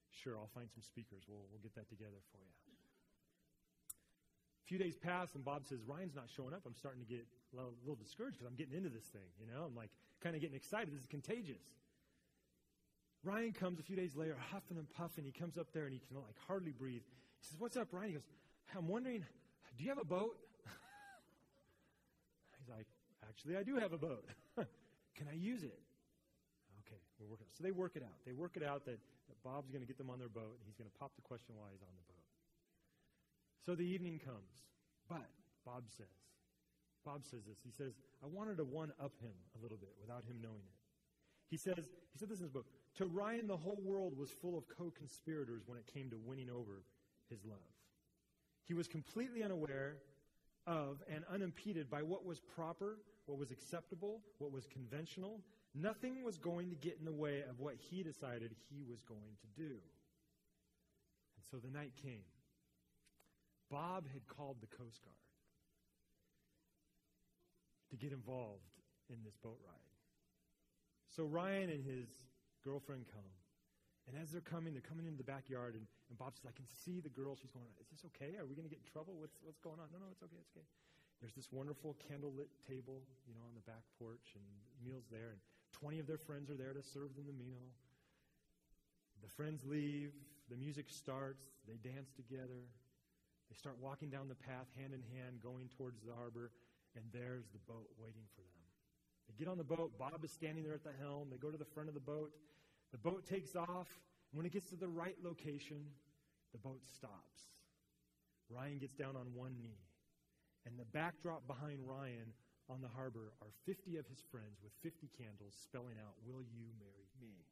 sure, 0.09 0.33
I'll 0.33 0.49
find 0.57 0.65
some 0.73 0.81
speakers. 0.81 1.21
We'll 1.29 1.45
we'll 1.53 1.61
get 1.61 1.75
that 1.75 1.87
together 1.87 2.17
for 2.33 2.41
you. 2.41 2.66
A 4.67 4.75
few 4.75 4.77
days 4.77 4.97
pass, 4.97 5.33
and 5.33 5.45
Bob 5.45 5.65
says 5.65 5.79
Ryan's 5.87 6.13
not 6.13 6.25
showing 6.35 6.53
up. 6.53 6.63
I'm 6.67 6.75
starting 6.75 6.99
to 6.99 7.07
get 7.07 7.23
a 7.53 7.55
little, 7.55 7.71
a 7.71 7.79
little 7.87 7.95
discouraged 7.95 8.35
because 8.35 8.51
I'm 8.51 8.59
getting 8.59 8.75
into 8.75 8.89
this 8.89 9.05
thing. 9.05 9.31
You 9.39 9.47
know, 9.47 9.63
I'm 9.63 9.73
like 9.77 9.91
kind 10.19 10.35
of 10.35 10.41
getting 10.41 10.57
excited. 10.57 10.91
This 10.91 10.99
is 10.99 11.07
contagious. 11.07 11.63
Ryan 13.23 13.53
comes 13.53 13.79
a 13.79 13.83
few 13.83 13.95
days 13.95 14.17
later, 14.17 14.35
huffing 14.51 14.75
and 14.75 14.89
puffing. 14.91 15.23
He 15.23 15.31
comes 15.31 15.57
up 15.57 15.71
there 15.71 15.85
and 15.85 15.93
he 15.93 16.01
can 16.03 16.17
like 16.17 16.35
hardly 16.47 16.73
breathe. 16.73 16.99
He 17.39 17.47
says, 17.47 17.55
"What's 17.57 17.77
up, 17.77 17.93
Ryan?" 17.93 18.07
He 18.09 18.13
goes, 18.15 18.27
"I'm 18.75 18.89
wondering, 18.89 19.23
do 19.77 19.83
you 19.85 19.89
have 19.89 20.03
a 20.03 20.05
boat?" 20.05 20.35
He's 22.59 22.67
like, 22.67 22.87
actually, 23.23 23.55
I 23.55 23.63
do 23.63 23.77
have 23.77 23.93
a 23.93 23.97
boat. 23.97 24.25
Can 25.15 25.27
I 25.31 25.35
use 25.35 25.63
it? 25.63 25.79
Okay, 26.83 26.99
we're 27.19 27.27
working. 27.31 27.47
Out. 27.47 27.55
So 27.55 27.63
they 27.63 27.71
work 27.71 27.95
it 27.95 28.03
out. 28.03 28.19
They 28.25 28.33
work 28.33 28.57
it 28.57 28.63
out 28.63 28.83
that, 28.85 28.99
that 29.29 29.43
Bob's 29.43 29.71
going 29.71 29.81
to 29.81 29.87
get 29.87 29.97
them 29.97 30.09
on 30.09 30.19
their 30.19 30.29
boat. 30.29 30.59
And 30.59 30.65
he's 30.65 30.75
going 30.75 30.89
to 30.89 30.97
pop 30.99 31.15
the 31.15 31.21
question 31.21 31.55
while 31.55 31.69
he's 31.71 31.81
on 31.81 31.95
the 31.95 32.03
boat. 32.11 32.16
So 33.67 33.75
the 33.75 33.83
evening 33.83 34.21
comes, 34.23 34.63
but 35.09 35.27
Bob 35.65 35.83
says, 35.89 36.07
Bob 37.03 37.25
says 37.25 37.41
this. 37.45 37.57
He 37.65 37.69
says, 37.69 37.91
I 38.23 38.25
wanted 38.25 38.55
to 38.59 38.63
one 38.63 38.93
up 38.97 39.11
him 39.19 39.33
a 39.59 39.61
little 39.61 39.75
bit 39.75 39.89
without 39.99 40.23
him 40.23 40.37
knowing 40.41 40.63
it. 40.63 40.77
He 41.49 41.57
says, 41.57 41.89
he 42.13 42.17
said 42.17 42.29
this 42.29 42.39
in 42.39 42.45
his 42.45 42.51
book. 42.53 42.67
To 42.95 43.05
Ryan, 43.07 43.45
the 43.45 43.57
whole 43.57 43.77
world 43.83 44.17
was 44.17 44.31
full 44.31 44.57
of 44.57 44.63
co-conspirators 44.69 45.63
when 45.65 45.77
it 45.77 45.85
came 45.85 46.09
to 46.11 46.17
winning 46.25 46.49
over 46.49 46.85
his 47.29 47.43
love. 47.43 47.57
He 48.63 48.73
was 48.73 48.87
completely 48.87 49.43
unaware 49.43 49.97
of 50.65 51.03
and 51.13 51.25
unimpeded 51.29 51.89
by 51.89 52.03
what 52.03 52.25
was 52.25 52.39
proper, 52.39 52.99
what 53.25 53.37
was 53.37 53.51
acceptable, 53.51 54.21
what 54.37 54.53
was 54.53 54.65
conventional. 54.65 55.41
Nothing 55.75 56.23
was 56.23 56.37
going 56.37 56.69
to 56.69 56.77
get 56.77 56.99
in 56.99 57.05
the 57.05 57.11
way 57.11 57.43
of 57.49 57.59
what 57.59 57.75
he 57.75 58.01
decided 58.01 58.55
he 58.69 58.81
was 58.89 59.01
going 59.01 59.35
to 59.41 59.61
do. 59.61 59.71
And 61.35 61.43
so 61.51 61.57
the 61.57 61.77
night 61.77 61.91
came. 62.01 62.23
Bob 63.69 64.05
had 64.11 64.27
called 64.27 64.57
the 64.61 64.67
Coast 64.67 65.03
Guard 65.03 65.15
to 67.89 67.95
get 67.95 68.11
involved 68.11 68.75
in 69.09 69.17
this 69.23 69.35
boat 69.43 69.59
ride. 69.63 69.87
So 71.15 71.23
Ryan 71.23 71.69
and 71.69 71.83
his 71.83 72.07
girlfriend 72.63 73.07
come. 73.07 73.31
And 74.07 74.15
as 74.15 74.31
they're 74.31 74.43
coming, 74.43 74.71
they're 74.71 74.85
coming 74.87 75.03
into 75.03 75.19
the 75.19 75.27
backyard, 75.27 75.75
and, 75.75 75.83
and 76.07 76.15
Bob 76.15 76.31
says, 76.31 76.47
I 76.47 76.55
can 76.55 76.63
see 76.63 77.03
the 77.03 77.11
girl. 77.11 77.35
She's 77.35 77.51
going, 77.51 77.67
Is 77.83 77.91
this 77.91 78.07
okay? 78.15 78.39
Are 78.39 78.47
we 78.47 78.55
going 78.55 78.63
to 78.63 78.71
get 78.71 78.79
in 78.79 78.87
trouble? 78.87 79.19
What's, 79.19 79.35
what's 79.43 79.59
going 79.59 79.83
on? 79.83 79.91
No, 79.91 79.99
no, 79.99 80.07
it's 80.15 80.23
okay, 80.23 80.39
it's 80.39 80.55
okay. 80.55 80.63
There's 81.19 81.35
this 81.35 81.51
wonderful 81.51 81.97
candlelit 82.07 82.47
table, 82.63 83.03
you 83.27 83.35
know, 83.35 83.43
on 83.43 83.51
the 83.51 83.65
back 83.67 83.83
porch, 83.99 84.37
and 84.39 84.45
meals 84.79 85.11
there, 85.11 85.35
and 85.35 85.41
20 85.75 85.99
of 85.99 86.07
their 86.07 86.21
friends 86.21 86.47
are 86.47 86.55
there 86.55 86.71
to 86.71 86.83
serve 86.83 87.11
them 87.19 87.27
the 87.27 87.35
meal. 87.35 87.67
The 89.19 89.27
friends 89.27 89.65
leave, 89.65 90.13
the 90.47 90.55
music 90.55 90.87
starts, 90.87 91.43
they 91.67 91.75
dance 91.75 92.13
together. 92.15 92.63
They 93.49 93.55
start 93.55 93.77
walking 93.79 94.09
down 94.09 94.27
the 94.27 94.35
path 94.35 94.67
hand 94.77 94.93
in 94.93 95.03
hand, 95.15 95.39
going 95.41 95.69
towards 95.77 96.01
the 96.01 96.13
harbor, 96.13 96.51
and 96.95 97.05
there's 97.13 97.47
the 97.53 97.63
boat 97.67 97.87
waiting 97.97 98.27
for 98.35 98.41
them. 98.41 98.67
They 99.27 99.35
get 99.37 99.47
on 99.47 99.57
the 99.57 99.63
boat. 99.63 99.91
Bob 99.97 100.23
is 100.23 100.31
standing 100.31 100.63
there 100.63 100.73
at 100.73 100.83
the 100.83 100.95
helm. 100.99 101.27
They 101.31 101.37
go 101.37 101.51
to 101.51 101.57
the 101.57 101.65
front 101.65 101.89
of 101.89 101.95
the 101.95 102.03
boat. 102.03 102.31
The 102.91 102.97
boat 102.97 103.25
takes 103.25 103.55
off. 103.55 103.87
When 104.31 104.45
it 104.45 104.51
gets 104.51 104.69
to 104.69 104.75
the 104.75 104.87
right 104.87 105.15
location, 105.23 105.83
the 106.51 106.57
boat 106.57 106.81
stops. 106.85 107.51
Ryan 108.49 108.77
gets 108.79 108.95
down 108.95 109.15
on 109.15 109.33
one 109.33 109.55
knee. 109.61 109.83
And 110.65 110.77
the 110.77 110.85
backdrop 110.85 111.47
behind 111.47 111.79
Ryan 111.85 112.33
on 112.69 112.81
the 112.81 112.87
harbor 112.87 113.33
are 113.41 113.51
50 113.65 113.97
of 113.97 114.07
his 114.07 114.19
friends 114.31 114.59
with 114.63 114.73
50 114.83 115.09
candles 115.17 115.55
spelling 115.61 115.95
out, 115.99 116.15
Will 116.25 116.43
you 116.43 116.67
marry 116.79 117.07
me? 117.21 117.45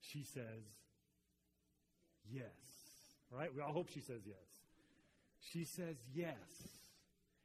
She 0.00 0.22
says, 0.22 0.64
Yes. 2.30 2.77
Right? 3.30 3.54
We 3.54 3.60
all 3.60 3.72
hope 3.72 3.90
she 3.90 4.00
says 4.00 4.22
yes. 4.26 4.36
She 5.52 5.64
says 5.64 5.96
yes. 6.14 6.36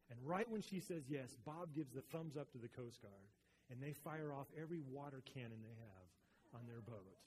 And 0.09 0.19
right 0.23 0.49
when 0.49 0.61
she 0.61 0.79
says 0.79 1.03
yes, 1.09 1.35
Bob 1.45 1.73
gives 1.75 1.91
the 1.91 2.01
thumbs 2.01 2.37
up 2.37 2.51
to 2.51 2.57
the 2.57 2.67
Coast 2.67 3.01
Guard 3.01 3.27
and 3.71 3.81
they 3.81 3.93
fire 3.93 4.31
off 4.31 4.47
every 4.59 4.81
water 4.91 5.21
cannon 5.33 5.59
they 5.61 5.75
have 5.79 6.59
on 6.59 6.67
their 6.67 6.81
boat. 6.81 7.17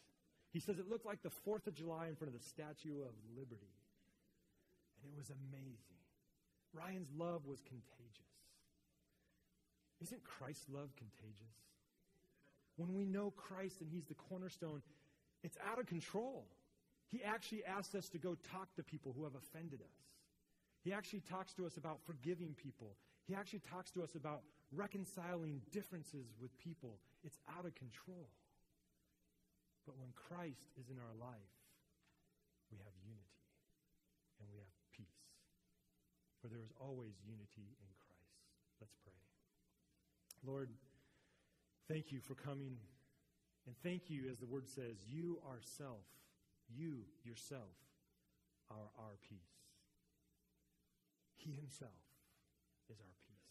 He 0.52 0.60
says 0.60 0.78
it 0.78 0.88
looked 0.88 1.06
like 1.06 1.22
the 1.22 1.32
4th 1.46 1.66
of 1.66 1.74
July 1.74 2.06
in 2.08 2.14
front 2.14 2.32
of 2.32 2.40
the 2.40 2.46
Statue 2.46 3.02
of 3.02 3.12
Liberty. 3.36 3.74
And 5.02 5.12
it 5.12 5.16
was 5.16 5.30
amazing. 5.30 6.00
Ryan's 6.72 7.08
love 7.16 7.46
was 7.46 7.60
contagious. 7.62 8.26
Isn't 10.02 10.22
Christ's 10.24 10.66
love 10.72 10.90
contagious? 10.96 11.56
When 12.76 12.94
we 12.94 13.04
know 13.04 13.32
Christ 13.36 13.80
and 13.80 13.90
He's 13.90 14.04
the 14.04 14.14
cornerstone, 14.14 14.82
it's 15.42 15.56
out 15.66 15.78
of 15.78 15.86
control. 15.86 16.46
He 17.10 17.22
actually 17.22 17.64
asks 17.64 17.94
us 17.94 18.08
to 18.10 18.18
go 18.18 18.36
talk 18.52 18.74
to 18.74 18.82
people 18.82 19.14
who 19.16 19.24
have 19.24 19.34
offended 19.34 19.80
us. 19.80 19.96
He 20.82 20.92
actually 20.92 21.20
talks 21.20 21.52
to 21.54 21.66
us 21.66 21.76
about 21.76 22.00
forgiving 22.04 22.54
people. 22.54 22.96
He 23.26 23.34
actually 23.34 23.62
talks 23.70 23.90
to 23.92 24.02
us 24.02 24.14
about 24.14 24.42
reconciling 24.74 25.60
differences 25.72 26.34
with 26.40 26.56
people. 26.58 26.98
It's 27.24 27.38
out 27.58 27.64
of 27.64 27.74
control. 27.74 28.28
But 29.86 29.98
when 29.98 30.10
Christ 30.14 30.74
is 30.78 30.90
in 30.90 30.98
our 30.98 31.14
life, 31.18 31.54
we 32.70 32.78
have 32.78 32.94
unity 33.06 33.42
and 34.40 34.48
we 34.50 34.58
have 34.58 34.74
peace. 34.90 35.22
For 36.42 36.48
there 36.48 36.62
is 36.62 36.72
always 36.80 37.14
unity 37.22 37.70
in 37.78 37.90
Christ. 38.02 38.34
Let's 38.80 38.94
pray. 39.02 39.18
Lord, 40.44 40.70
thank 41.88 42.10
you 42.10 42.20
for 42.20 42.34
coming. 42.34 42.76
And 43.66 43.74
thank 43.82 44.10
you, 44.10 44.30
as 44.30 44.38
the 44.38 44.46
word 44.46 44.68
says, 44.68 45.02
you 45.10 45.38
are 45.46 45.58
self, 45.60 46.06
you 46.68 47.06
yourself 47.24 47.74
are 48.70 48.90
our 48.98 49.16
peace. 49.22 49.56
He 51.36 51.52
himself 51.52 52.02
is 52.90 52.98
our 52.98 53.16
peace. 53.22 53.46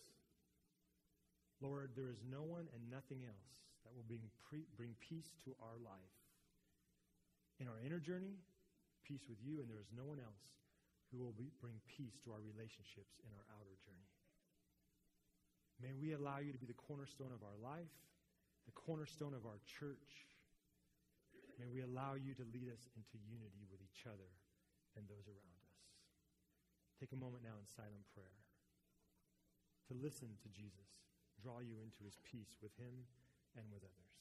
Lord, 1.61 1.91
there 1.95 2.11
is 2.11 2.19
no 2.27 2.43
one 2.43 2.67
and 2.75 2.91
nothing 2.91 3.23
else 3.23 3.55
that 3.83 3.95
will 3.95 4.05
bring, 4.07 4.27
pre- 4.43 4.67
bring 4.75 4.95
peace 4.99 5.31
to 5.45 5.55
our 5.63 5.79
life. 5.79 6.15
In 7.59 7.67
our 7.71 7.79
inner 7.79 7.99
journey, 7.99 8.35
peace 9.07 9.23
with 9.29 9.39
you, 9.39 9.63
and 9.63 9.69
there 9.69 9.79
is 9.79 9.93
no 9.95 10.03
one 10.03 10.19
else 10.19 10.59
who 11.07 11.23
will 11.23 11.31
be, 11.31 11.53
bring 11.61 11.79
peace 11.87 12.19
to 12.25 12.33
our 12.35 12.43
relationships 12.43 13.15
in 13.23 13.31
our 13.31 13.45
outer 13.55 13.77
journey. 13.85 14.09
May 15.79 15.93
we 15.95 16.11
allow 16.11 16.39
you 16.39 16.51
to 16.51 16.57
be 16.57 16.67
the 16.67 16.75
cornerstone 16.75 17.31
of 17.31 17.43
our 17.43 17.55
life, 17.61 17.91
the 18.65 18.75
cornerstone 18.75 19.33
of 19.33 19.45
our 19.45 19.59
church. 19.63 20.27
May 21.55 21.71
we 21.71 21.81
allow 21.81 22.19
you 22.19 22.35
to 22.35 22.45
lead 22.51 22.67
us 22.67 22.87
into 22.99 23.21
unity 23.23 23.63
with 23.71 23.79
each 23.79 24.03
other 24.03 24.31
and 24.95 25.07
those 25.07 25.27
around 25.27 25.59
us. 25.63 25.79
Take 26.99 27.11
a 27.11 27.19
moment 27.19 27.43
now 27.43 27.55
in 27.59 27.67
silent 27.67 28.07
prayer 28.11 28.39
to 29.87 29.93
listen 29.93 30.35
to 30.41 30.49
Jesus 30.49 31.05
draw 31.41 31.59
you 31.59 31.77
into 31.83 32.01
his 32.03 32.17
peace 32.23 32.57
with 32.57 32.73
him 32.79 33.05
and 33.53 33.65
with 33.69 33.83
others. 33.83 34.13